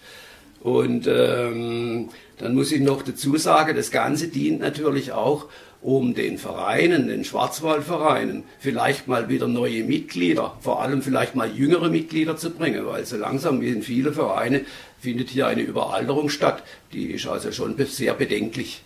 Und 0.62 1.07
ähm, 1.07 2.11
dann 2.38 2.55
muss 2.55 2.71
ich 2.71 2.81
noch 2.81 3.02
dazu 3.02 3.37
sagen, 3.38 3.75
das 3.76 3.90
Ganze 3.90 4.29
dient 4.29 4.61
natürlich 4.61 5.12
auch, 5.12 5.47
um 5.83 6.15
den 6.15 6.37
Vereinen, 6.37 7.09
den 7.09 7.25
Schwarzwaldvereinen, 7.25 8.45
vielleicht 8.59 9.09
mal 9.09 9.29
wieder 9.29 9.49
neue 9.49 9.83
Mitglieder, 9.85 10.57
vor 10.61 10.83
allem 10.83 11.01
vielleicht 11.01 11.35
mal 11.35 11.51
jüngere 11.51 11.89
Mitglieder 11.89 12.37
zu 12.37 12.51
bringen, 12.51 12.87
weil 12.87 13.07
so 13.07 13.17
langsam 13.17 13.61
wie 13.61 13.69
in 13.69 13.83
vielen 13.83 14.13
Vereinen 14.13 14.67
findet 15.01 15.31
hier 15.31 15.47
eine 15.47 15.63
Überalterung 15.63 16.29
statt. 16.29 16.63
Die 16.93 17.13
ist 17.13 17.27
also 17.27 17.51
schon 17.53 17.77
sehr 17.87 18.13
bedenklich. 18.15 18.83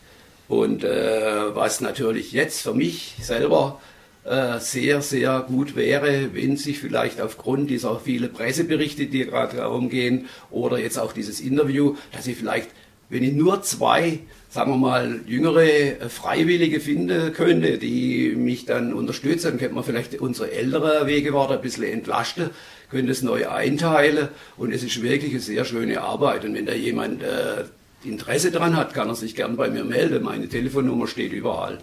Und 0.46 0.84
äh, 0.84 1.54
was 1.54 1.80
natürlich 1.80 2.32
jetzt 2.32 2.62
für 2.62 2.74
mich 2.74 3.14
selber 3.20 3.80
äh, 4.24 4.60
sehr, 4.60 5.02
sehr 5.02 5.40
gut 5.40 5.74
wäre, 5.74 6.32
wenn 6.32 6.56
sich 6.56 6.78
vielleicht 6.78 7.20
aufgrund 7.20 7.70
dieser 7.70 7.98
vielen 7.98 8.32
Presseberichte, 8.32 9.06
die 9.06 9.26
gerade 9.26 9.56
herumgehen, 9.56 10.26
oder 10.50 10.78
jetzt 10.78 10.98
auch 10.98 11.12
dieses 11.12 11.40
Interview, 11.40 11.96
dass 12.12 12.26
ich 12.26 12.36
vielleicht, 12.36 12.68
wenn 13.08 13.24
ich 13.24 13.32
nur 13.32 13.62
zwei, 13.62 14.20
sagen 14.54 14.70
wir 14.70 14.76
mal, 14.76 15.20
jüngere 15.26 15.64
äh, 15.64 16.08
Freiwillige 16.08 16.78
finden 16.78 17.32
könnte, 17.32 17.76
die 17.76 18.36
mich 18.36 18.66
dann 18.66 18.94
unterstützen, 18.94 19.48
dann 19.48 19.58
könnte 19.58 19.74
man 19.74 19.82
vielleicht 19.82 20.20
unsere 20.20 20.52
ältere 20.52 21.08
Wegewarte 21.08 21.54
ein 21.54 21.60
bisschen 21.60 21.82
entlasten, 21.82 22.50
könnte 22.88 23.10
es 23.10 23.22
neu 23.22 23.48
einteilen 23.48 24.28
und 24.56 24.72
es 24.72 24.84
ist 24.84 25.02
wirklich 25.02 25.32
eine 25.32 25.40
sehr 25.40 25.64
schöne 25.64 26.00
Arbeit. 26.02 26.44
Und 26.44 26.54
wenn 26.54 26.66
da 26.66 26.72
jemand 26.72 27.24
äh, 27.24 27.64
Interesse 28.04 28.52
dran 28.52 28.76
hat, 28.76 28.94
kann 28.94 29.08
er 29.08 29.16
sich 29.16 29.34
gern 29.34 29.56
bei 29.56 29.68
mir 29.68 29.82
melden. 29.82 30.22
Meine 30.22 30.48
Telefonnummer 30.48 31.08
steht 31.08 31.32
überall. 31.32 31.78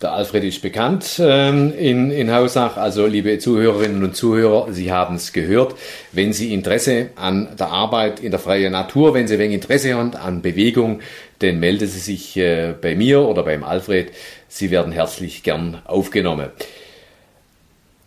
Der 0.00 0.12
Alfred 0.12 0.44
ist 0.44 0.62
bekannt 0.62 1.20
ähm, 1.20 1.72
in, 1.76 2.12
in 2.12 2.32
Hausach. 2.32 2.76
Also, 2.76 3.06
liebe 3.06 3.40
Zuhörerinnen 3.40 4.04
und 4.04 4.14
Zuhörer, 4.14 4.72
Sie 4.72 4.92
haben 4.92 5.16
es 5.16 5.32
gehört. 5.32 5.74
Wenn 6.12 6.32
Sie 6.32 6.54
Interesse 6.54 7.08
an 7.16 7.48
der 7.58 7.70
Arbeit 7.72 8.20
in 8.20 8.30
der 8.30 8.38
freien 8.38 8.70
Natur, 8.70 9.12
wenn 9.14 9.26
Sie 9.26 9.40
wenig 9.40 9.56
Interesse 9.56 9.94
haben 9.94 10.14
an 10.14 10.40
Bewegung, 10.40 11.00
dann 11.38 11.60
melden 11.60 11.88
Sie 11.88 12.00
sich 12.00 12.36
äh, 12.36 12.74
bei 12.80 12.94
mir 12.94 13.22
oder 13.22 13.42
beim 13.42 13.64
Alfred. 13.64 14.12
Sie 14.48 14.70
werden 14.70 14.92
herzlich 14.92 15.42
gern 15.42 15.82
aufgenommen. 15.84 16.50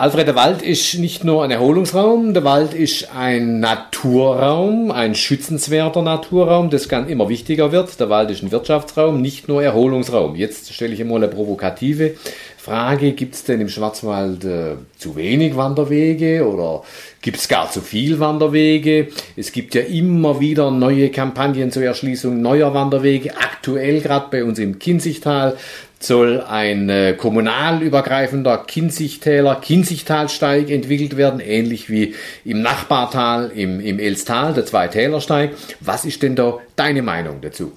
Alfred, 0.02 0.26
der 0.26 0.34
Wald 0.34 0.63
ist 0.63 0.96
nicht 0.96 1.24
nur 1.24 1.44
ein 1.44 1.52
Erholungsraum, 1.52 2.34
der 2.34 2.44
Wald 2.44 2.74
ist 2.74 3.15
ein 3.15 3.60
Naturraum, 3.60 4.89
ein 4.89 5.13
schützenswerter 5.13 6.02
Naturraum, 6.02 6.72
das 6.72 6.89
ganz 6.89 7.08
immer 7.08 7.30
wichtiger 7.30 7.72
wird. 7.72 8.00
Der 8.00 8.10
Wald 8.10 8.32
ist 8.32 8.41
ein 8.41 8.52
Wirtschaftsraum, 8.52 9.22
nicht 9.22 9.48
nur 9.48 9.62
Erholungsraum. 9.62 10.36
Jetzt 10.36 10.74
stelle 10.74 10.96
ich 10.96 11.02
einmal 11.02 11.17
eine 11.17 11.28
provokative 11.28 12.15
Frage. 12.62 13.13
Gibt 13.13 13.34
es 13.34 13.43
denn 13.43 13.60
im 13.60 13.69
Schwarzwald 13.69 14.45
äh, 14.45 14.76
zu 14.97 15.15
wenig 15.15 15.56
Wanderwege 15.56 16.47
oder 16.47 16.84
gibt 17.21 17.38
es 17.38 17.47
gar 17.47 17.71
zu 17.71 17.82
viel 17.82 18.19
Wanderwege? 18.19 19.08
Es 19.36 19.52
gibt 19.52 19.74
ja 19.74 19.82
immer 19.82 20.39
wieder 20.39 20.69
neue 20.69 21.10
Kampagnen 21.10 21.71
zur 21.71 21.84
Erschließung 21.84 22.39
neuer 22.39 22.74
Wanderwege. 22.76 23.36
Aktuell 23.36 24.00
gerade 24.02 24.28
bei 24.30 24.43
uns 24.43 24.60
im 24.60 24.78
Kinzigtal 24.78 25.58
soll 26.00 26.41
ein 26.41 26.89
äh, 26.89 27.13
kommunal 27.17 27.82
übergreifender 27.82 28.60
Kinzigtäler, 28.60 29.56
Kinzigtalsteig 29.56 30.69
entwickelt 30.69 31.17
werden, 31.17 31.39
ähnlich 31.39 31.89
wie 31.89 32.13
im 32.45 32.62
Nachbartal, 32.62 33.52
im, 33.56 33.80
im 33.80 33.97
Elstal, 33.97 34.54
der 34.54 34.67
Zweitälersteig. 34.67 35.52
Was 35.80 36.06
ist 36.06 36.21
denn 36.21 36.36
da 36.36 36.60
deine 36.76 37.02
Meinung 37.02 37.41
dazu? 37.41 37.71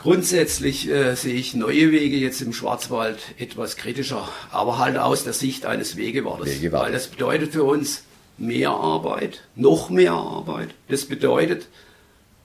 Grundsätzlich 0.00 0.88
äh, 0.88 1.14
sehe 1.14 1.34
ich 1.34 1.52
neue 1.52 1.92
Wege 1.92 2.16
jetzt 2.16 2.40
im 2.40 2.54
Schwarzwald 2.54 3.18
etwas 3.38 3.76
kritischer, 3.76 4.26
aber 4.50 4.78
halt 4.78 4.96
aus 4.96 5.24
der 5.24 5.34
Sicht 5.34 5.66
eines 5.66 5.94
Wegewartes. 5.96 6.46
Wegewartes. 6.46 6.86
Weil 6.86 6.92
das 6.92 7.08
bedeutet 7.08 7.52
für 7.52 7.64
uns 7.64 8.04
mehr 8.38 8.70
Arbeit, 8.70 9.42
noch 9.56 9.90
mehr 9.90 10.12
Arbeit. 10.12 10.70
Das 10.88 11.04
bedeutet 11.04 11.68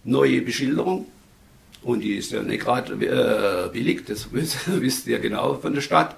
neue 0.03 0.41
Beschilderung. 0.41 1.05
Und 1.81 2.01
die 2.01 2.15
ist 2.15 2.33
ja 2.33 2.43
nicht 2.43 2.61
gerade 2.61 2.93
äh, 2.93 3.69
billig, 3.71 4.03
das 4.05 4.33
wisst, 4.33 4.57
wisst 4.81 5.07
ihr 5.07 5.19
genau 5.19 5.55
von 5.55 5.73
der 5.73 5.81
Stadt. 5.81 6.17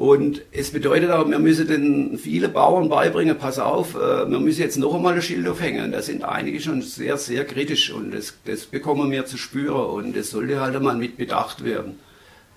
Und 0.00 0.40
es 0.50 0.70
bedeutet 0.70 1.10
auch, 1.10 1.28
wir 1.28 1.38
müssen 1.38 1.66
den 1.66 2.16
viele 2.16 2.48
Bauern 2.48 2.88
beibringen, 2.88 3.36
pass 3.36 3.58
auf, 3.58 3.96
äh, 3.96 4.30
wir 4.30 4.40
müssen 4.40 4.62
jetzt 4.62 4.78
noch 4.78 4.94
einmal 4.94 5.12
ein 5.12 5.20
Schild 5.20 5.46
aufhängen. 5.46 5.92
Da 5.92 6.00
sind 6.00 6.24
einige 6.24 6.58
schon 6.58 6.80
sehr, 6.80 7.18
sehr 7.18 7.44
kritisch 7.44 7.92
und 7.92 8.14
das, 8.14 8.32
das 8.46 8.64
bekommen 8.64 9.10
wir 9.10 9.26
zu 9.26 9.36
spüren 9.36 9.90
und 9.90 10.16
das 10.16 10.30
sollte 10.30 10.58
halt 10.58 10.74
einmal 10.74 10.96
mit 10.96 11.18
bedacht 11.18 11.66
werden. 11.66 11.98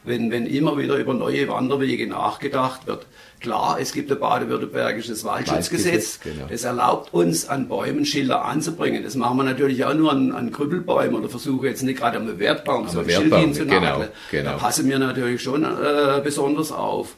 Wenn, 0.05 0.31
wenn 0.31 0.45
immer 0.45 0.77
wieder 0.77 0.97
über 0.97 1.13
neue 1.13 1.47
Wanderwege 1.47 2.07
nachgedacht 2.07 2.87
wird. 2.87 3.05
Klar, 3.39 3.77
es 3.79 3.93
gibt 3.93 4.11
ein 4.11 4.19
baden-württembergisches 4.19 5.23
Waldschutzgesetz. 5.25 6.19
Genau. 6.21 6.45
Das 6.49 6.63
erlaubt 6.63 7.13
uns, 7.13 7.47
an 7.47 7.67
Bäumen 7.67 8.05
Schilder 8.05 8.45
anzubringen. 8.45 9.03
Das 9.03 9.15
machen 9.15 9.37
wir 9.37 9.43
natürlich 9.43 9.83
auch 9.83 9.93
nur 9.93 10.11
an, 10.11 10.31
an 10.31 10.51
Krüppelbäumen 10.51 11.15
oder 11.15 11.29
versuchen 11.29 11.65
jetzt 11.65 11.83
nicht 11.83 11.99
gerade 11.99 12.17
am 12.17 12.39
Wertbaum 12.39 12.87
so 12.87 12.99
ein 12.99 13.09
Schild 13.09 13.35
hinzunageln. 13.35 13.81
genau, 13.81 14.07
genau. 14.31 14.51
Da 14.51 14.57
passen 14.57 14.87
wir 14.87 14.97
natürlich 14.97 15.41
schon 15.41 15.63
äh, 15.63 16.21
besonders 16.23 16.71
auf. 16.71 17.15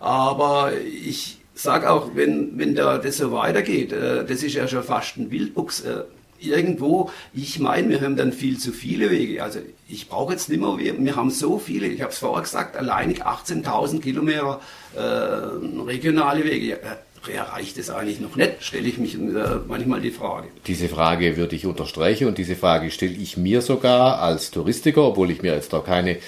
Aber 0.00 0.72
ich 1.02 1.38
sage 1.54 1.90
auch, 1.90 2.10
wenn, 2.14 2.52
wenn 2.56 2.74
da 2.74 2.98
das 2.98 3.18
so 3.18 3.32
weitergeht, 3.32 3.92
äh, 3.92 4.24
das 4.24 4.42
ist 4.42 4.54
ja 4.54 4.68
schon 4.68 4.82
fast 4.82 5.16
ein 5.16 5.30
Wildwuchs. 5.30 5.80
Äh, 5.80 6.04
irgendwo, 6.40 7.10
ich 7.34 7.58
meine, 7.58 7.88
wir 7.88 8.00
haben 8.00 8.16
dann 8.16 8.32
viel 8.32 8.58
zu 8.58 8.72
viele 8.72 9.10
Wege. 9.10 9.42
Also 9.42 9.60
ich 9.88 10.08
brauche 10.08 10.32
jetzt 10.32 10.48
nicht 10.48 10.60
mehr, 10.60 10.76
wir, 10.78 10.98
wir 10.98 11.16
haben 11.16 11.30
so 11.30 11.58
viele, 11.58 11.86
ich 11.86 12.02
habe 12.02 12.12
es 12.12 12.18
vorher 12.18 12.42
gesagt, 12.42 12.76
alleinig 12.76 13.24
18.000 13.24 14.00
Kilometer 14.00 14.60
äh, 14.94 15.00
regionale 15.00 16.44
Wege. 16.44 16.80
Äh, 16.82 16.96
ja, 17.34 17.44
reicht 17.44 17.76
es 17.78 17.90
eigentlich 17.90 18.20
noch 18.20 18.36
nicht, 18.36 18.54
stelle 18.60 18.88
ich 18.88 18.98
mich 18.98 19.14
äh, 19.14 19.18
manchmal 19.66 20.00
die 20.00 20.10
Frage. 20.10 20.48
Diese 20.66 20.88
Frage 20.88 21.36
würde 21.36 21.56
ich 21.56 21.66
unterstreichen 21.66 22.26
und 22.26 22.38
diese 22.38 22.56
Frage 22.56 22.90
stelle 22.90 23.12
ich 23.12 23.36
mir 23.36 23.60
sogar 23.60 24.20
als 24.20 24.50
Touristiker, 24.50 25.02
obwohl 25.02 25.30
ich 25.30 25.42
mir 25.42 25.52
jetzt 25.52 25.72
da 25.72 25.80
keine 25.80 26.18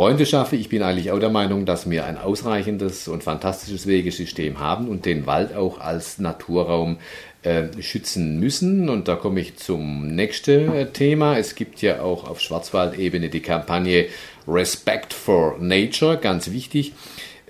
Freunde 0.00 0.24
schaffe. 0.24 0.56
Ich 0.56 0.70
bin 0.70 0.82
eigentlich 0.82 1.10
auch 1.10 1.18
der 1.18 1.28
Meinung, 1.28 1.66
dass 1.66 1.90
wir 1.90 2.06
ein 2.06 2.16
ausreichendes 2.16 3.06
und 3.06 3.22
fantastisches 3.22 3.86
Wegesystem 3.86 4.58
haben 4.58 4.88
und 4.88 5.04
den 5.04 5.26
Wald 5.26 5.54
auch 5.54 5.78
als 5.78 6.18
Naturraum 6.18 6.96
äh, 7.42 7.64
schützen 7.82 8.40
müssen. 8.40 8.88
Und 8.88 9.08
da 9.08 9.16
komme 9.16 9.40
ich 9.40 9.58
zum 9.58 10.06
nächsten 10.06 10.72
äh, 10.72 10.86
Thema. 10.86 11.36
Es 11.36 11.54
gibt 11.54 11.82
ja 11.82 12.00
auch 12.00 12.26
auf 12.26 12.40
Schwarzwaldebene 12.40 13.28
die 13.28 13.40
Kampagne 13.40 14.06
Respect 14.48 15.12
for 15.12 15.58
Nature, 15.60 16.16
ganz 16.16 16.50
wichtig. 16.50 16.94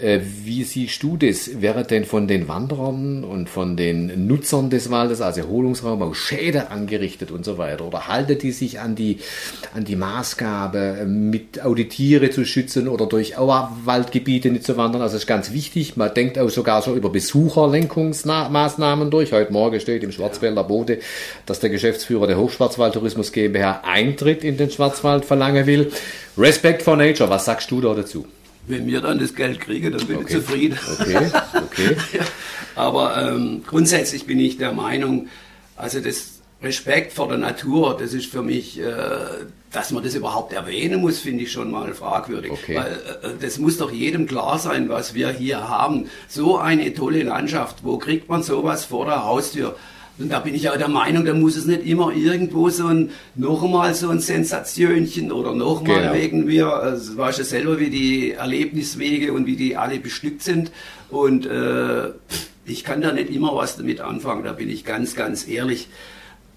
Äh, 0.03 0.21
wie 0.45 0.65
siehst 0.65 1.03
du 1.03 1.17
das? 1.17 1.61
Wäre 1.61 1.85
denn 1.85 2.05
von 2.05 2.27
den 2.27 2.49
Wanderern 2.49 3.23
und 3.23 3.51
von 3.51 3.77
den 3.77 4.27
Nutzern 4.27 4.71
des 4.71 4.91
Waldes 4.91 5.21
als 5.21 5.37
Erholungsraum 5.37 6.03
auch 6.03 6.15
Schäden 6.15 6.69
angerichtet 6.69 7.31
und 7.31 7.45
so 7.45 7.59
weiter? 7.59 7.87
Oder 7.87 8.09
halten 8.09 8.39
die 8.39 8.53
sich 8.53 8.81
an 8.81 8.95
die, 8.95 9.19
an 9.75 9.85
die 9.85 9.97
Maßgabe, 9.97 11.05
mit 11.07 11.63
Auditiere 11.63 12.31
zu 12.31 12.47
schützen 12.47 12.89
oder 12.89 13.07
durch 13.07 13.37
Auerwaldgebiete 13.37 14.51
nicht 14.51 14.65
zu 14.65 14.79
wandern? 14.79 15.03
Also 15.03 15.15
das 15.15 15.25
ist 15.25 15.29
ganz 15.29 15.53
wichtig. 15.53 15.97
Man 15.97 16.15
denkt 16.15 16.39
auch 16.39 16.49
sogar 16.49 16.83
schon 16.83 16.97
über 16.97 17.11
Besucherlenkungsmaßnahmen 17.11 19.11
durch. 19.11 19.33
Heute 19.33 19.53
Morgen 19.53 19.81
steht 19.81 20.03
im 20.03 20.13
Schwarzwälder 20.13 20.65
Bote, 20.65 21.01
dass 21.45 21.61
der 21.61 21.71
Geschäftsführer 21.71 22.27
der 22.27 22.39
Hochschwarzwaldtourismus 22.39 23.33
GmbH 23.33 23.83
Eintritt 23.85 24.45
in 24.45 24.57
den 24.57 24.71
Schwarzwald 24.71 25.27
verlangen 25.27 25.67
will. 25.67 25.93
Respect 26.39 26.83
for 26.83 26.97
Nature, 26.97 27.29
was 27.29 27.45
sagst 27.45 27.71
du 27.71 27.83
da 27.83 27.95
dazu? 27.95 28.25
Wenn 28.67 28.87
wir 28.87 29.01
dann 29.01 29.19
das 29.19 29.35
Geld 29.35 29.61
kriegen, 29.61 29.93
dann 29.93 30.07
bin 30.07 30.17
Okay. 30.19 30.27
ich 30.29 30.33
zufrieden. 30.45 30.79
Okay, 31.01 31.31
okay. 31.55 31.97
ja, 32.19 32.25
aber 32.77 33.17
ähm, 33.31 33.63
grundsätzlich 33.67 34.27
bin 34.27 34.39
ich 34.39 34.59
der 34.59 34.73
Meinung, 34.73 35.29
also 35.77 36.01
das 36.01 36.41
Respekt 36.63 37.13
vor 37.15 37.29
der 37.29 37.39
Natur, 37.39 37.97
das 37.99 38.13
ist 38.13 38.27
für 38.31 38.43
mich, 38.43 38.79
äh, 38.79 38.85
dass 39.73 39.91
man 39.93 40.05
das 40.05 40.15
überhaupt 40.15 40.53
erwähnen 40.53 41.01
muss, 41.01 41.19
finde 41.21 41.45
ich 41.45 41.53
schon 41.53 41.71
mal 41.71 41.95
fragwürdig. 41.95 42.53
Okay. 42.53 42.77
Weil 42.77 42.93
äh, 43.33 43.35
das 43.41 43.59
muss 43.59 43.79
doch 43.79 43.91
jedem 43.91 44.27
klar 44.27 44.59
sein, 44.59 44.89
was 44.89 45.15
wir 45.15 45.31
hier 45.31 45.69
haben. 45.69 46.11
So 46.29 46.59
eine 46.59 46.93
tolle 46.93 47.23
Landschaft, 47.23 47.79
wo 47.83 47.97
kriegt 47.99 48.29
man 48.29 48.43
sowas 48.43 48.85
vor 48.85 49.07
der 49.07 49.25
Haustür? 49.25 49.77
Und 50.21 50.29
da 50.31 50.41
bin 50.41 50.55
ich 50.55 50.69
auch 50.69 50.77
der 50.77 50.89
Meinung, 50.89 51.25
da 51.25 51.33
muss 51.33 51.57
es 51.57 51.65
nicht 51.65 51.87
immer 51.87 52.13
irgendwo 52.13 52.69
so 52.69 52.87
ein, 52.89 53.11
noch 53.37 53.63
einmal 53.63 53.95
so 53.95 54.11
ein 54.11 54.21
Sensationchen 54.21 55.33
oder 55.33 55.55
noch 55.55 55.83
mal 55.83 56.01
Genau. 56.03 56.15
wegen 56.15 56.47
wir, 56.47 56.69
also, 56.69 57.17
weißt 57.17 57.39
du 57.39 57.45
selber, 57.45 57.81
wie 57.81 57.89
die 57.89 58.33
Erlebniswege 58.33 59.33
und 59.33 59.47
wie 59.47 59.57
die 59.57 59.77
alle 59.77 59.99
bestückt 59.99 60.43
sind. 60.43 60.73
Und 61.09 61.47
äh, 61.47 62.11
ich 62.67 62.85
kann 62.85 63.01
da 63.01 63.13
nicht 63.13 63.31
immer 63.31 63.57
was 63.57 63.77
damit 63.79 64.01
anfangen, 64.03 64.45
da 64.45 64.53
bin 64.53 64.69
ich 64.69 64.85
ganz, 64.85 65.17
ganz 65.17 65.49
ehrlich. 65.49 65.89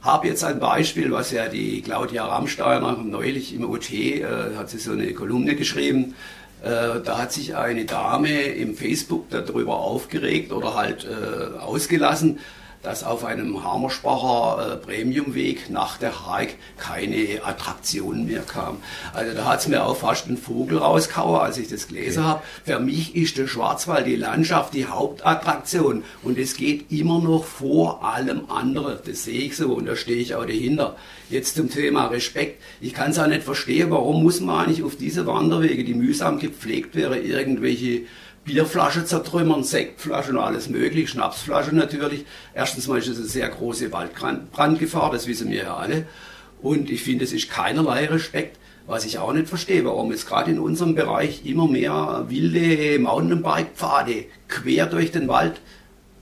Habe 0.01 0.27
jetzt 0.27 0.43
ein 0.43 0.59
Beispiel, 0.59 1.11
was 1.11 1.31
ja 1.31 1.47
die 1.47 1.81
Claudia 1.81 2.25
Rammsteiner 2.25 2.97
neulich 3.01 3.55
im 3.55 3.63
OT, 3.69 3.93
äh, 3.93 4.25
hat 4.57 4.69
sie 4.69 4.77
so 4.77 4.91
eine 4.91 5.13
Kolumne 5.13 5.55
geschrieben. 5.55 6.15
Äh, 6.61 6.99
da 7.03 7.17
hat 7.17 7.31
sich 7.31 7.55
eine 7.55 7.85
Dame 7.85 8.41
im 8.41 8.75
Facebook 8.75 9.29
darüber 9.29 9.77
aufgeregt 9.79 10.51
oder 10.51 10.75
halt 10.75 11.05
äh, 11.05 11.57
ausgelassen, 11.59 12.39
dass 12.83 13.03
auf 13.05 13.23
einem 13.23 13.63
Hammerspacher 13.63 14.73
äh, 14.73 14.77
Premiumweg 14.77 15.69
nach 15.69 15.97
der 15.97 16.27
Haik 16.27 16.55
keine 16.77 17.43
Attraktion 17.43 18.25
mehr 18.25 18.41
kam. 18.41 18.77
Also 19.13 19.33
da 19.33 19.45
hat 19.45 19.61
es 19.61 19.67
mir 19.69 19.85
auch 19.85 19.95
fast 19.95 20.27
ein 20.27 20.37
Vogel 20.37 20.77
rausgehauen, 20.77 21.39
als 21.39 21.57
ich 21.57 21.69
das 21.69 21.87
gelesen 21.87 22.25
habe. 22.25 22.43
Für 22.65 22.79
mich 22.79 23.15
ist 23.15 23.37
der 23.37 23.47
Schwarzwald, 23.47 24.05
die 24.05 24.17
Landschaft, 24.17 24.73
die 24.73 24.85
Hauptattraktion. 24.85 26.03
Und 26.23 26.37
es 26.37 26.57
geht 26.57 26.91
immer 26.91 27.19
noch 27.19 27.45
vor 27.45 28.03
allem 28.03 28.49
anderen. 28.49 28.99
Das 29.05 29.23
sehe 29.23 29.43
ich 29.43 29.55
so 29.55 29.73
und 29.73 29.85
da 29.85 29.95
stehe 29.95 30.17
ich 30.17 30.35
auch 30.35 30.45
dahinter. 30.45 30.97
Jetzt 31.29 31.55
zum 31.55 31.69
Thema 31.69 32.07
Respekt. 32.07 32.61
Ich 32.81 32.93
kann 32.93 33.11
es 33.11 33.19
auch 33.19 33.27
nicht 33.27 33.43
verstehen, 33.43 33.91
warum 33.91 34.23
muss 34.23 34.41
man 34.41 34.65
eigentlich 34.65 34.83
auf 34.83 34.97
diese 34.97 35.25
Wanderwege, 35.25 35.85
die 35.85 35.93
mühsam 35.93 36.37
gepflegt 36.37 36.95
wäre, 36.95 37.17
irgendwelche 37.17 38.01
Bierflasche 38.45 39.05
zertrümmern, 39.05 39.63
Sektflaschen 39.63 40.37
und 40.37 40.43
alles 40.43 40.69
mögliche, 40.69 41.07
Schnapsflasche 41.07 41.73
natürlich. 41.73 42.25
Erstens 42.53 42.87
mal 42.87 42.99
ist 42.99 43.07
es 43.07 43.17
eine 43.17 43.27
sehr 43.27 43.49
große 43.49 43.91
Waldbrandgefahr, 43.91 45.11
das 45.11 45.27
wissen 45.27 45.49
wir 45.49 45.63
ja 45.63 45.77
alle. 45.77 46.05
Und 46.61 46.89
ich 46.89 47.03
finde, 47.03 47.23
es 47.23 47.33
ist 47.33 47.49
keinerlei 47.49 48.05
Respekt, 48.05 48.57
was 48.85 49.05
ich 49.05 49.17
auch 49.17 49.31
nicht 49.31 49.47
verstehe, 49.47 49.85
warum 49.85 50.11
jetzt 50.11 50.27
gerade 50.27 50.51
in 50.51 50.59
unserem 50.59 50.95
Bereich 50.95 51.45
immer 51.45 51.67
mehr 51.67 52.25
wilde 52.27 52.99
Mountainbike-Pfade 52.99 54.25
quer 54.49 54.87
durch 54.87 55.11
den 55.11 55.27
Wald 55.29 55.61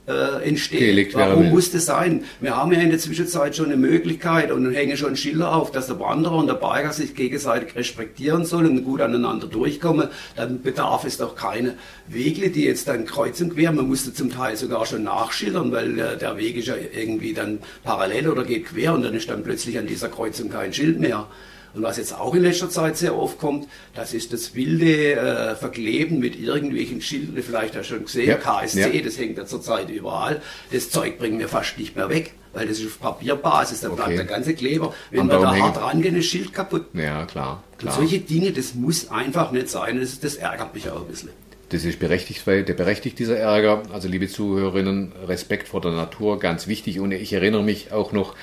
äh, 0.06 0.10
werden 0.12 1.08
Warum 1.14 1.50
muss 1.50 1.70
das 1.70 1.86
sein? 1.86 2.24
Wir 2.40 2.56
haben 2.56 2.72
ja 2.72 2.80
in 2.80 2.90
der 2.90 2.98
Zwischenzeit 2.98 3.54
schon 3.54 3.66
eine 3.66 3.76
Möglichkeit 3.76 4.50
und 4.50 4.72
hängen 4.72 4.96
schon 4.96 5.16
Schilder 5.16 5.54
auf, 5.54 5.70
dass 5.70 5.86
der 5.86 6.00
Wanderer 6.00 6.36
und 6.36 6.48
der 6.48 6.54
Biker 6.54 6.92
sich 6.92 7.14
gegenseitig 7.14 7.76
respektieren 7.76 8.44
sollen 8.44 8.78
und 8.78 8.84
gut 8.84 9.00
aneinander 9.00 9.46
durchkommen. 9.46 10.08
Dann 10.36 10.60
bedarf 10.60 11.04
es 11.04 11.18
doch 11.18 11.36
keine 11.36 11.74
Wegle, 12.08 12.50
die 12.50 12.64
jetzt 12.64 12.88
dann 12.88 13.04
kreuz 13.04 13.40
und 13.40 13.54
quer, 13.54 13.70
man 13.70 13.86
musste 13.86 14.12
zum 14.12 14.30
Teil 14.30 14.56
sogar 14.56 14.86
schon 14.86 15.04
nachschildern, 15.04 15.70
weil 15.70 15.98
äh, 15.98 16.18
der 16.18 16.36
Weg 16.36 16.56
ist 16.56 16.66
ja 16.66 16.74
irgendwie 16.76 17.32
dann 17.32 17.60
parallel 17.84 18.28
oder 18.28 18.44
geht 18.44 18.66
quer 18.66 18.94
und 18.94 19.02
dann 19.02 19.14
ist 19.14 19.30
dann 19.30 19.44
plötzlich 19.44 19.78
an 19.78 19.86
dieser 19.86 20.08
Kreuzung 20.08 20.50
kein 20.50 20.72
Schild 20.72 20.98
mehr. 20.98 21.28
Und 21.74 21.82
was 21.82 21.96
jetzt 21.96 22.18
auch 22.18 22.34
in 22.34 22.42
letzter 22.42 22.68
Zeit 22.68 22.96
sehr 22.96 23.16
oft 23.16 23.38
kommt, 23.38 23.66
das 23.94 24.12
ist 24.12 24.32
das 24.32 24.54
wilde 24.54 25.14
äh, 25.14 25.54
Verkleben 25.56 26.18
mit 26.18 26.38
irgendwelchen 26.38 27.00
Schildern, 27.00 27.42
vielleicht 27.42 27.74
hast 27.76 27.90
du 27.90 27.94
schon 27.94 28.04
gesehen, 28.04 28.28
Ja, 28.28 28.34
KSC, 28.36 28.94
ja. 28.98 29.02
das 29.02 29.18
hängt 29.18 29.38
ja 29.38 29.46
zurzeit 29.46 29.88
überall. 29.90 30.42
Das 30.70 30.90
Zeug 30.90 31.18
bringen 31.18 31.38
wir 31.38 31.48
fast 31.48 31.78
nicht 31.78 31.96
mehr 31.96 32.08
weg, 32.10 32.34
weil 32.52 32.66
das 32.68 32.78
ist 32.78 32.86
auf 32.86 33.00
Papierbasis, 33.00 33.80
dann 33.80 33.92
Okay. 33.92 34.02
bleibt 34.04 34.18
der 34.18 34.26
ganze 34.26 34.54
Kleber. 34.54 34.92
Wenn 35.10 35.26
wir 35.28 35.38
da 35.38 35.52
hängen. 35.54 35.64
hart 35.64 35.80
rangehen, 35.80 36.16
ist 36.16 36.26
Schild 36.26 36.52
kaputt. 36.52 36.86
Ja, 36.92 37.24
klar, 37.24 37.62
Und 37.72 37.78
klar. 37.78 37.94
solche 37.94 38.18
Dinge, 38.18 38.52
das 38.52 38.74
muss 38.74 39.10
einfach 39.10 39.50
nicht 39.50 39.70
sein. 39.70 39.98
Das, 39.98 40.20
das 40.20 40.34
ärgert 40.36 40.74
mich 40.74 40.90
auch 40.90 41.00
ein 41.00 41.06
bisschen. 41.08 41.30
Das 41.70 41.84
ist 41.86 41.98
berechtigt, 41.98 42.46
weil 42.46 42.64
der 42.64 42.74
berechtigt 42.74 43.18
dieser 43.18 43.38
Ärger. 43.38 43.82
Also 43.94 44.06
liebe 44.06 44.28
Zuhörerinnen, 44.28 45.12
Respekt 45.26 45.68
vor 45.68 45.80
der 45.80 45.92
Natur, 45.92 46.38
ganz 46.38 46.66
wichtig. 46.66 47.00
Und 47.00 47.12
ich 47.12 47.32
erinnere 47.32 47.62
mich 47.62 47.92
auch 47.92 48.12
noch, 48.12 48.34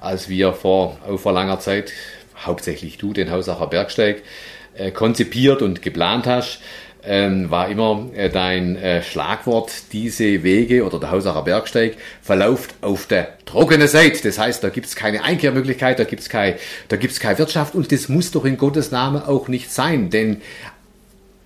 als 0.00 0.30
wir 0.30 0.54
vor, 0.54 0.96
vor 1.18 1.32
langer 1.34 1.60
Zeit, 1.60 1.92
hauptsächlich 2.44 2.98
du, 2.98 3.12
den 3.12 3.30
Hausacher 3.30 3.66
Bergsteig 3.66 4.22
äh, 4.74 4.90
konzipiert 4.90 5.62
und 5.62 5.82
geplant 5.82 6.26
hast, 6.26 6.60
ähm, 7.04 7.50
war 7.50 7.68
immer 7.68 8.08
äh, 8.14 8.28
dein 8.28 8.76
äh, 8.76 9.02
Schlagwort, 9.02 9.72
diese 9.92 10.42
Wege 10.42 10.84
oder 10.84 10.98
der 10.98 11.10
Hausacher 11.10 11.42
Bergsteig 11.42 11.96
verläuft 12.22 12.74
auf 12.80 13.06
der 13.06 13.38
trockenen 13.44 13.88
Seite. 13.88 14.22
Das 14.22 14.38
heißt, 14.38 14.62
da 14.62 14.68
gibt 14.68 14.86
es 14.86 14.96
keine 14.96 15.22
Einkehrmöglichkeit, 15.22 15.98
da 15.98 16.04
gibt 16.04 16.22
es 16.22 16.28
keine, 16.28 16.56
da 16.88 16.96
keine 16.96 17.38
Wirtschaft 17.38 17.74
und 17.74 17.92
das 17.92 18.08
muss 18.08 18.30
doch 18.32 18.44
in 18.44 18.58
Gottes 18.58 18.90
Namen 18.90 19.22
auch 19.22 19.48
nicht 19.48 19.72
sein, 19.72 20.10
denn 20.10 20.42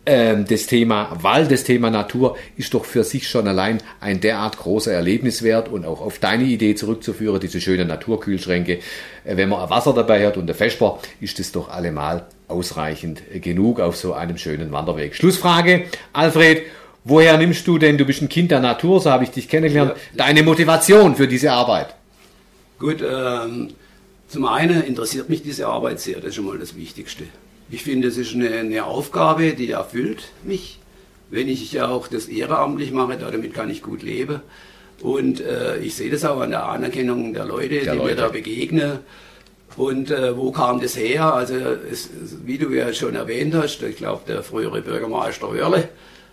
das 0.05 0.67
Thema 0.67 1.17
Wald, 1.23 1.53
das 1.53 1.63
Thema 1.63 1.89
Natur 1.89 2.37
ist 2.57 2.75
doch 2.75 2.85
für 2.85 3.05
sich 3.05 3.29
schon 3.29 3.47
allein 3.47 3.79
ein 4.01 4.21
derart 4.21 4.59
großer 4.59 4.93
Erlebniswert 4.93 5.69
und 5.69 5.87
auch 5.87 6.01
auf 6.01 6.19
deine 6.19 6.43
Idee 6.43 6.75
zurückzuführen, 6.75 7.39
diese 7.39 7.61
schönen 7.61 7.87
Naturkühlschränke. 7.87 8.81
Äh, 9.25 9.37
Wenn 9.37 9.49
man 9.49 9.71
Wasser 9.71 9.93
dabei 9.95 10.27
hat 10.27 10.37
und 10.37 10.51
ein 10.51 10.57
Vesper, 10.57 10.99
ist 11.21 11.39
das 11.39 11.53
doch 11.53 11.69
allemal 11.69 12.27
ausreichend 12.49 13.23
genug 13.41 13.79
auf 13.79 13.97
so 13.97 14.13
einem 14.13 14.39
schönen 14.39 14.73
Wanderweg. 14.73 15.15
Schlussfrage, 15.15 15.85
Alfred, 16.13 16.65
woher 17.05 17.39
nimmst 17.39 17.67
du 17.69 17.79
denn, 17.79 17.97
du 17.97 18.05
bist 18.05 18.23
ein 18.23 18.29
Kind 18.29 18.51
der 18.51 18.61
Natur, 18.61 19.01
so 19.01 19.11
habe 19.11 19.23
ich 19.23 19.31
dich 19.31 19.49
kennengelernt, 19.49 19.95
deine 20.15 20.43
Motivation 20.43 21.15
für 21.15 21.29
diese 21.29 21.53
Arbeit? 21.53 21.95
Gut, 22.81 23.03
ähm, 23.03 23.69
zum 24.27 24.47
einen 24.47 24.83
interessiert 24.83 25.29
mich 25.29 25.45
diese 25.45 25.69
Arbeit 25.69 26.01
sehr, 26.01 26.17
das 26.17 26.31
ist 26.31 26.35
schon 26.35 26.47
mal 26.47 26.59
das 26.59 26.75
Wichtigste. 26.75 27.25
Ich 27.73 27.85
finde, 27.85 28.09
es 28.09 28.19
ist 28.19 28.35
eine, 28.35 28.51
eine 28.51 28.85
Aufgabe, 28.85 29.55
die 29.55 29.71
erfüllt 29.71 30.29
mich. 30.45 30.79
Wenn 31.31 31.49
ich 31.49 31.73
ja 31.73 31.89
auch 31.89 32.07
das 32.07 32.27
ehrenamtlich 32.27 32.93
mache, 32.93 33.17
damit 33.17 33.55
kann 33.55 33.71
ich 33.71 33.83
gut 33.83 34.03
leben. 34.03 34.43
Und 35.01 35.41
äh, 35.41 35.79
ich 35.79 35.95
sehe 35.95 36.11
das 36.11 36.27
auch 36.27 36.41
an 36.41 36.51
der 36.51 36.67
Anerkennung 36.67 37.33
der 37.33 37.47
Leute, 37.47 37.81
die 37.81 37.87
Leute. 37.87 38.05
mir 38.05 38.15
da 38.15 38.29
begegnen. 38.29 38.99
Und 39.79 40.11
äh, 40.11 40.37
wo 40.37 40.53
kam 40.53 40.83
das 40.83 40.99
her? 40.99 41.33
Also, 41.33 41.55
es, 41.55 42.11
wie 42.45 42.59
du 42.59 42.69
ja 42.75 42.93
schon 42.93 43.15
erwähnt 43.15 43.55
hast, 43.55 43.83
ich 43.83 43.97
glaube, 43.97 44.21
der 44.29 44.43
frühere 44.43 44.83
Bürgermeister 44.83 45.51
Wörle 45.51 45.89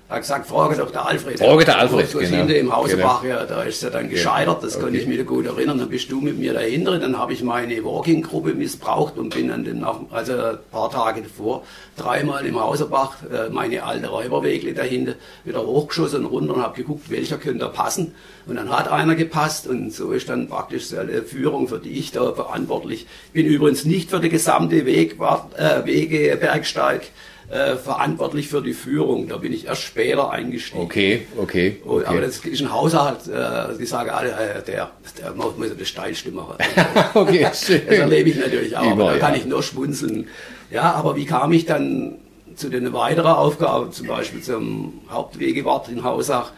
hat 0.09 0.21
gesagt, 0.21 0.47
frage 0.47 0.75
doch 0.75 0.89
der 0.91 1.05
Alfred. 1.07 1.37
Frage 1.39 1.65
der 1.65 1.77
Alfred, 1.77 2.11
genau. 2.11 2.37
hinter 2.37 2.55
im 2.55 2.75
Hausebach, 2.75 3.21
Genau. 3.21 3.35
ja, 3.35 3.45
da 3.45 3.61
ist 3.61 3.83
er 3.83 3.91
dann 3.91 4.09
gescheitert, 4.09 4.63
das 4.63 4.79
kann 4.79 4.89
Okay. 4.89 4.97
ich 4.97 5.07
mir 5.07 5.23
gut 5.23 5.45
erinnern. 5.45 5.77
Dann 5.77 5.89
bist 5.89 6.11
du 6.11 6.19
mit 6.19 6.39
mir 6.39 6.53
dahinter, 6.53 6.97
dann 6.97 7.17
habe 7.17 7.33
ich 7.33 7.43
meine 7.43 7.83
Walking-Gruppe 7.83 8.55
missbraucht 8.55 9.17
und 9.17 9.35
bin 9.35 9.49
dann 9.49 9.63
den, 9.63 9.81
nach- 9.81 9.99
also 10.09 10.33
ein 10.33 10.57
paar 10.71 10.89
Tage 10.89 11.21
davor 11.21 11.63
dreimal 11.95 12.43
im 12.45 12.59
Hausebach 12.59 13.17
äh, 13.31 13.49
meine 13.49 13.83
alte 13.83 14.07
Räuberwegle 14.07 14.73
dahinter 14.73 15.13
wieder 15.45 15.65
hochgeschossen 15.65 16.25
und 16.25 16.31
runter 16.31 16.55
und 16.55 16.63
habe 16.63 16.75
geguckt, 16.75 17.09
welcher 17.11 17.37
könnte 17.37 17.67
passen. 17.67 18.15
Und 18.47 18.55
dann 18.55 18.69
hat 18.75 18.87
einer 18.91 19.13
gepasst 19.13 19.67
und 19.67 19.93
so 19.93 20.11
ist 20.11 20.27
dann 20.29 20.47
praktisch 20.47 20.91
eine 20.93 21.21
Führung, 21.21 21.67
für 21.67 21.77
die 21.77 21.91
ich 21.99 22.11
da 22.11 22.33
verantwortlich 22.33 23.05
bin. 23.31 23.45
Übrigens 23.45 23.85
nicht 23.85 24.09
für 24.09 24.19
die 24.19 24.29
gesamte 24.29 24.87
Weg, 24.87 25.17
äh, 25.57 25.85
Wege, 25.85 26.35
Bergsteig, 26.37 27.09
äh, 27.49 27.75
verantwortlich 27.75 28.47
für 28.47 28.61
die 28.61 28.73
Führung. 28.73 29.27
Da 29.27 29.37
bin 29.37 29.51
ich 29.51 29.65
erst 29.65 29.81
später 29.81 30.29
eingestiegen. 30.29 30.83
Okay, 30.83 31.27
okay, 31.37 31.77
Und, 31.83 32.05
Aber 32.05 32.17
okay. 32.17 32.25
das 32.25 32.37
ist 32.45 32.61
ein 32.61 32.71
Haushalt, 32.71 33.27
äh, 33.27 33.77
die 33.77 33.85
sagen 33.85 34.09
alle, 34.11 34.29
äh, 34.29 34.63
der, 34.63 34.91
der 35.17 35.33
muss 35.33 35.53
das 35.77 35.87
Steilste 35.87 36.31
machen. 36.31 36.55
okay, 37.15 37.47
schön. 37.53 37.81
Das 37.87 37.97
erlebe 37.97 38.29
ich 38.29 38.37
natürlich 38.37 38.77
auch, 38.77 38.83
Immer, 38.83 39.03
aber 39.05 39.13
da 39.13 39.17
kann 39.17 39.33
ja. 39.33 39.39
ich 39.39 39.45
nur 39.45 39.63
schmunzeln. 39.63 40.27
Ja, 40.69 40.93
aber 40.93 41.15
wie 41.15 41.25
kam 41.25 41.51
ich 41.51 41.65
dann 41.65 42.15
zu 42.55 42.69
den 42.69 42.93
weiteren 42.93 43.31
Aufgaben, 43.31 43.91
zum 43.91 44.07
Beispiel 44.07 44.41
zum 44.41 45.01
Hauptwegewart 45.09 45.89
in 45.89 46.03
Hausach? 46.03 46.51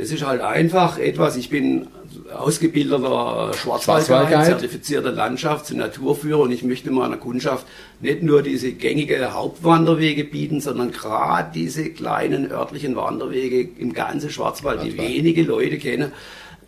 Das 0.00 0.10
ist 0.10 0.24
halt 0.24 0.40
einfach 0.40 0.98
etwas, 0.98 1.36
ich 1.36 1.50
bin 1.50 1.88
ausgebildeter 2.34 3.52
Schwarzwaldguide, 3.52 4.06
Schwarzwaldguide. 4.06 4.44
zertifizierter 4.44 5.10
Landschafts- 5.10 5.72
und 5.72 5.76
Naturführer 5.78 6.40
und 6.40 6.52
ich 6.52 6.62
möchte 6.62 6.90
meiner 6.90 7.18
Kundschaft 7.18 7.66
nicht 8.00 8.22
nur 8.22 8.40
diese 8.42 8.72
gängige 8.72 9.34
Hauptwanderwege 9.34 10.24
bieten, 10.24 10.62
sondern 10.62 10.90
gerade 10.90 11.50
diese 11.54 11.90
kleinen 11.90 12.50
örtlichen 12.50 12.96
Wanderwege 12.96 13.68
im 13.78 13.92
ganzen 13.92 14.30
Schwarzwald, 14.30 14.82
die 14.82 14.92
Schwarzwald. 14.92 15.16
wenige 15.16 15.42
Leute 15.42 15.76
kennen, 15.76 16.12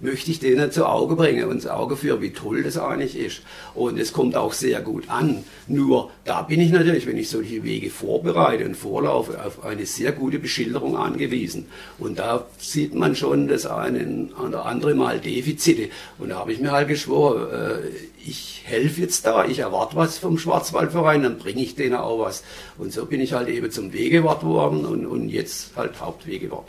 möchte 0.03 0.31
ich 0.31 0.41
denen 0.41 0.71
zu 0.73 0.85
Auge 0.87 1.17
bringen 1.17 1.49
und 1.49 1.63
zu 1.63 1.73
Auge 1.75 1.97
führen, 1.97 2.21
wie 2.21 2.33
toll 2.33 2.63
das 2.63 2.77
eigentlich 2.77 3.17
ist. 3.17 3.43
Und 3.75 3.99
es 3.99 4.13
kommt 4.13 4.37
auch 4.37 4.53
sehr 4.53 4.81
gut 4.81 5.05
an. 5.09 5.45
Nur 5.69 6.11
da 6.25 6.43
bin 6.43 6.61
ich 6.61 6.73
natürlich, 6.73 7.07
wenn 7.07 7.17
ich 7.17 7.31
solche 7.31 7.63
Wege 7.63 7.89
vorbereite 7.89 8.65
und 8.65 8.77
vorlaufe, 8.77 9.43
auf 9.43 9.65
eine 9.65 9.87
sehr 9.87 10.13
gute 10.13 10.39
Beschilderung 10.39 10.97
angewiesen. 10.97 11.67
Und 11.99 12.19
da 12.19 12.47
sieht 12.59 12.95
man 12.95 13.15
schon 13.15 13.47
das 13.47 13.65
eine 13.65 14.29
oder 14.45 14.67
andere 14.67 14.95
Mal 14.95 15.21
Defizite. 15.21 15.89
Und 16.19 16.31
da 16.31 16.37
habe 16.37 16.53
ich 16.53 16.61
mir 16.61 16.73
halt 16.73 16.89
geschworen, 16.89 17.47
äh, 17.53 18.29
ich 18.29 18.63
helfe 18.65 19.01
jetzt 19.01 19.25
da, 19.25 19.45
ich 19.45 19.61
erwarte 19.61 19.97
was 19.97 20.19
vom 20.19 20.37
Schwarzwaldverein, 20.37 21.23
dann 21.23 21.39
bringe 21.39 21.63
ich 21.63 21.77
denen 21.77 21.95
auch 21.95 22.19
was. 22.19 22.43
Und 22.77 22.93
so 22.93 23.07
bin 23.07 23.21
ich 23.21 23.33
halt 23.35 23.49
eben 23.49 23.71
zum 23.71 23.93
Wegewart 23.93 24.45
worden 24.45 24.85
und, 24.85 25.07
und 25.07 25.29
jetzt 25.29 25.77
halt 25.77 26.01
Hauptwegewart 26.01 26.67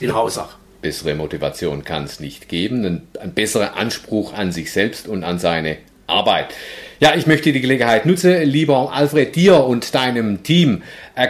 in 0.00 0.14
Hausach. 0.14 0.56
Bessere 0.82 1.14
Motivation 1.14 1.84
kann 1.84 2.04
es 2.04 2.20
nicht 2.20 2.48
geben, 2.48 2.84
ein, 2.84 3.02
ein 3.20 3.32
besserer 3.32 3.76
Anspruch 3.76 4.34
an 4.34 4.52
sich 4.52 4.72
selbst 4.72 5.08
und 5.08 5.24
an 5.24 5.38
seine 5.38 5.78
Arbeit. 6.06 6.48
Ja, 7.00 7.14
ich 7.16 7.26
möchte 7.26 7.52
die 7.52 7.60
Gelegenheit 7.60 8.06
nutzen, 8.06 8.42
lieber 8.42 8.92
Alfred, 8.92 9.34
dir 9.34 9.64
und 9.64 9.94
deinem 9.94 10.42
Team 10.42 10.82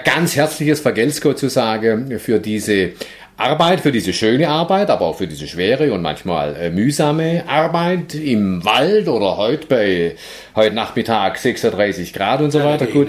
ganz 0.05 0.37
herzliches 0.37 0.81
Vergeltsko 0.81 1.35
zu 1.35 1.49
sagen 1.49 2.19
für 2.19 2.38
diese 2.38 2.91
Arbeit, 3.37 3.81
für 3.81 3.92
diese 3.92 4.12
schöne 4.12 4.49
Arbeit, 4.49 4.90
aber 4.90 5.07
auch 5.07 5.16
für 5.16 5.27
diese 5.27 5.47
schwere 5.47 5.92
und 5.92 6.03
manchmal 6.03 6.55
äh, 6.55 6.71
mühsame 6.71 7.45
Arbeit 7.49 8.14
im 8.14 8.64
Wald 8.64 9.09
oder 9.09 9.37
heute 9.37 9.66
bei 9.66 10.16
heute 10.55 10.75
Nachmittag 10.75 11.38
36 11.38 12.12
Grad 12.12 12.40
und 12.40 12.51
so 12.51 12.62
weiter. 12.62 12.87
Gut, 12.87 13.09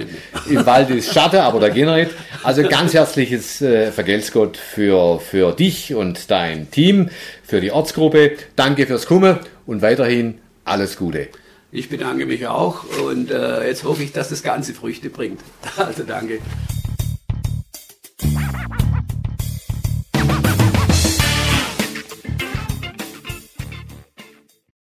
im 0.50 0.66
Wald 0.66 0.90
ist 0.90 1.14
Schatten, 1.14 1.40
aber 1.40 1.60
da 1.60 1.70
gehen 1.70 1.88
wir 1.88 1.98
nicht. 1.98 2.12
Also 2.44 2.64
ganz 2.64 2.94
herzliches 2.94 3.62
äh, 3.62 3.92
Vergelt's 3.92 4.32
für, 4.74 5.20
für 5.20 5.52
dich 5.52 5.94
und 5.94 6.32
dein 6.32 6.72
Team, 6.72 7.10
für 7.44 7.62
die 7.62 7.72
Ortsgruppe. 7.72 8.32
Danke 8.56 8.88
fürs 8.88 9.06
Kommen 9.06 9.40
und 9.66 9.82
weiterhin 9.82 10.40
alles 10.66 10.98
Gute. 10.98 11.28
Ich 11.72 11.90
bedanke 11.90 12.26
mich 12.26 12.48
auch 12.48 12.84
und 13.04 13.32
äh, 13.32 13.68
jetzt 13.68 13.84
hoffe 13.84 14.04
ich, 14.04 14.12
dass 14.12 14.30
das 14.30 14.44
Ganze 14.44 14.74
Früchte 14.74 15.10
bringt. 15.10 15.42
Also 15.76 16.04
danke. 16.04 16.40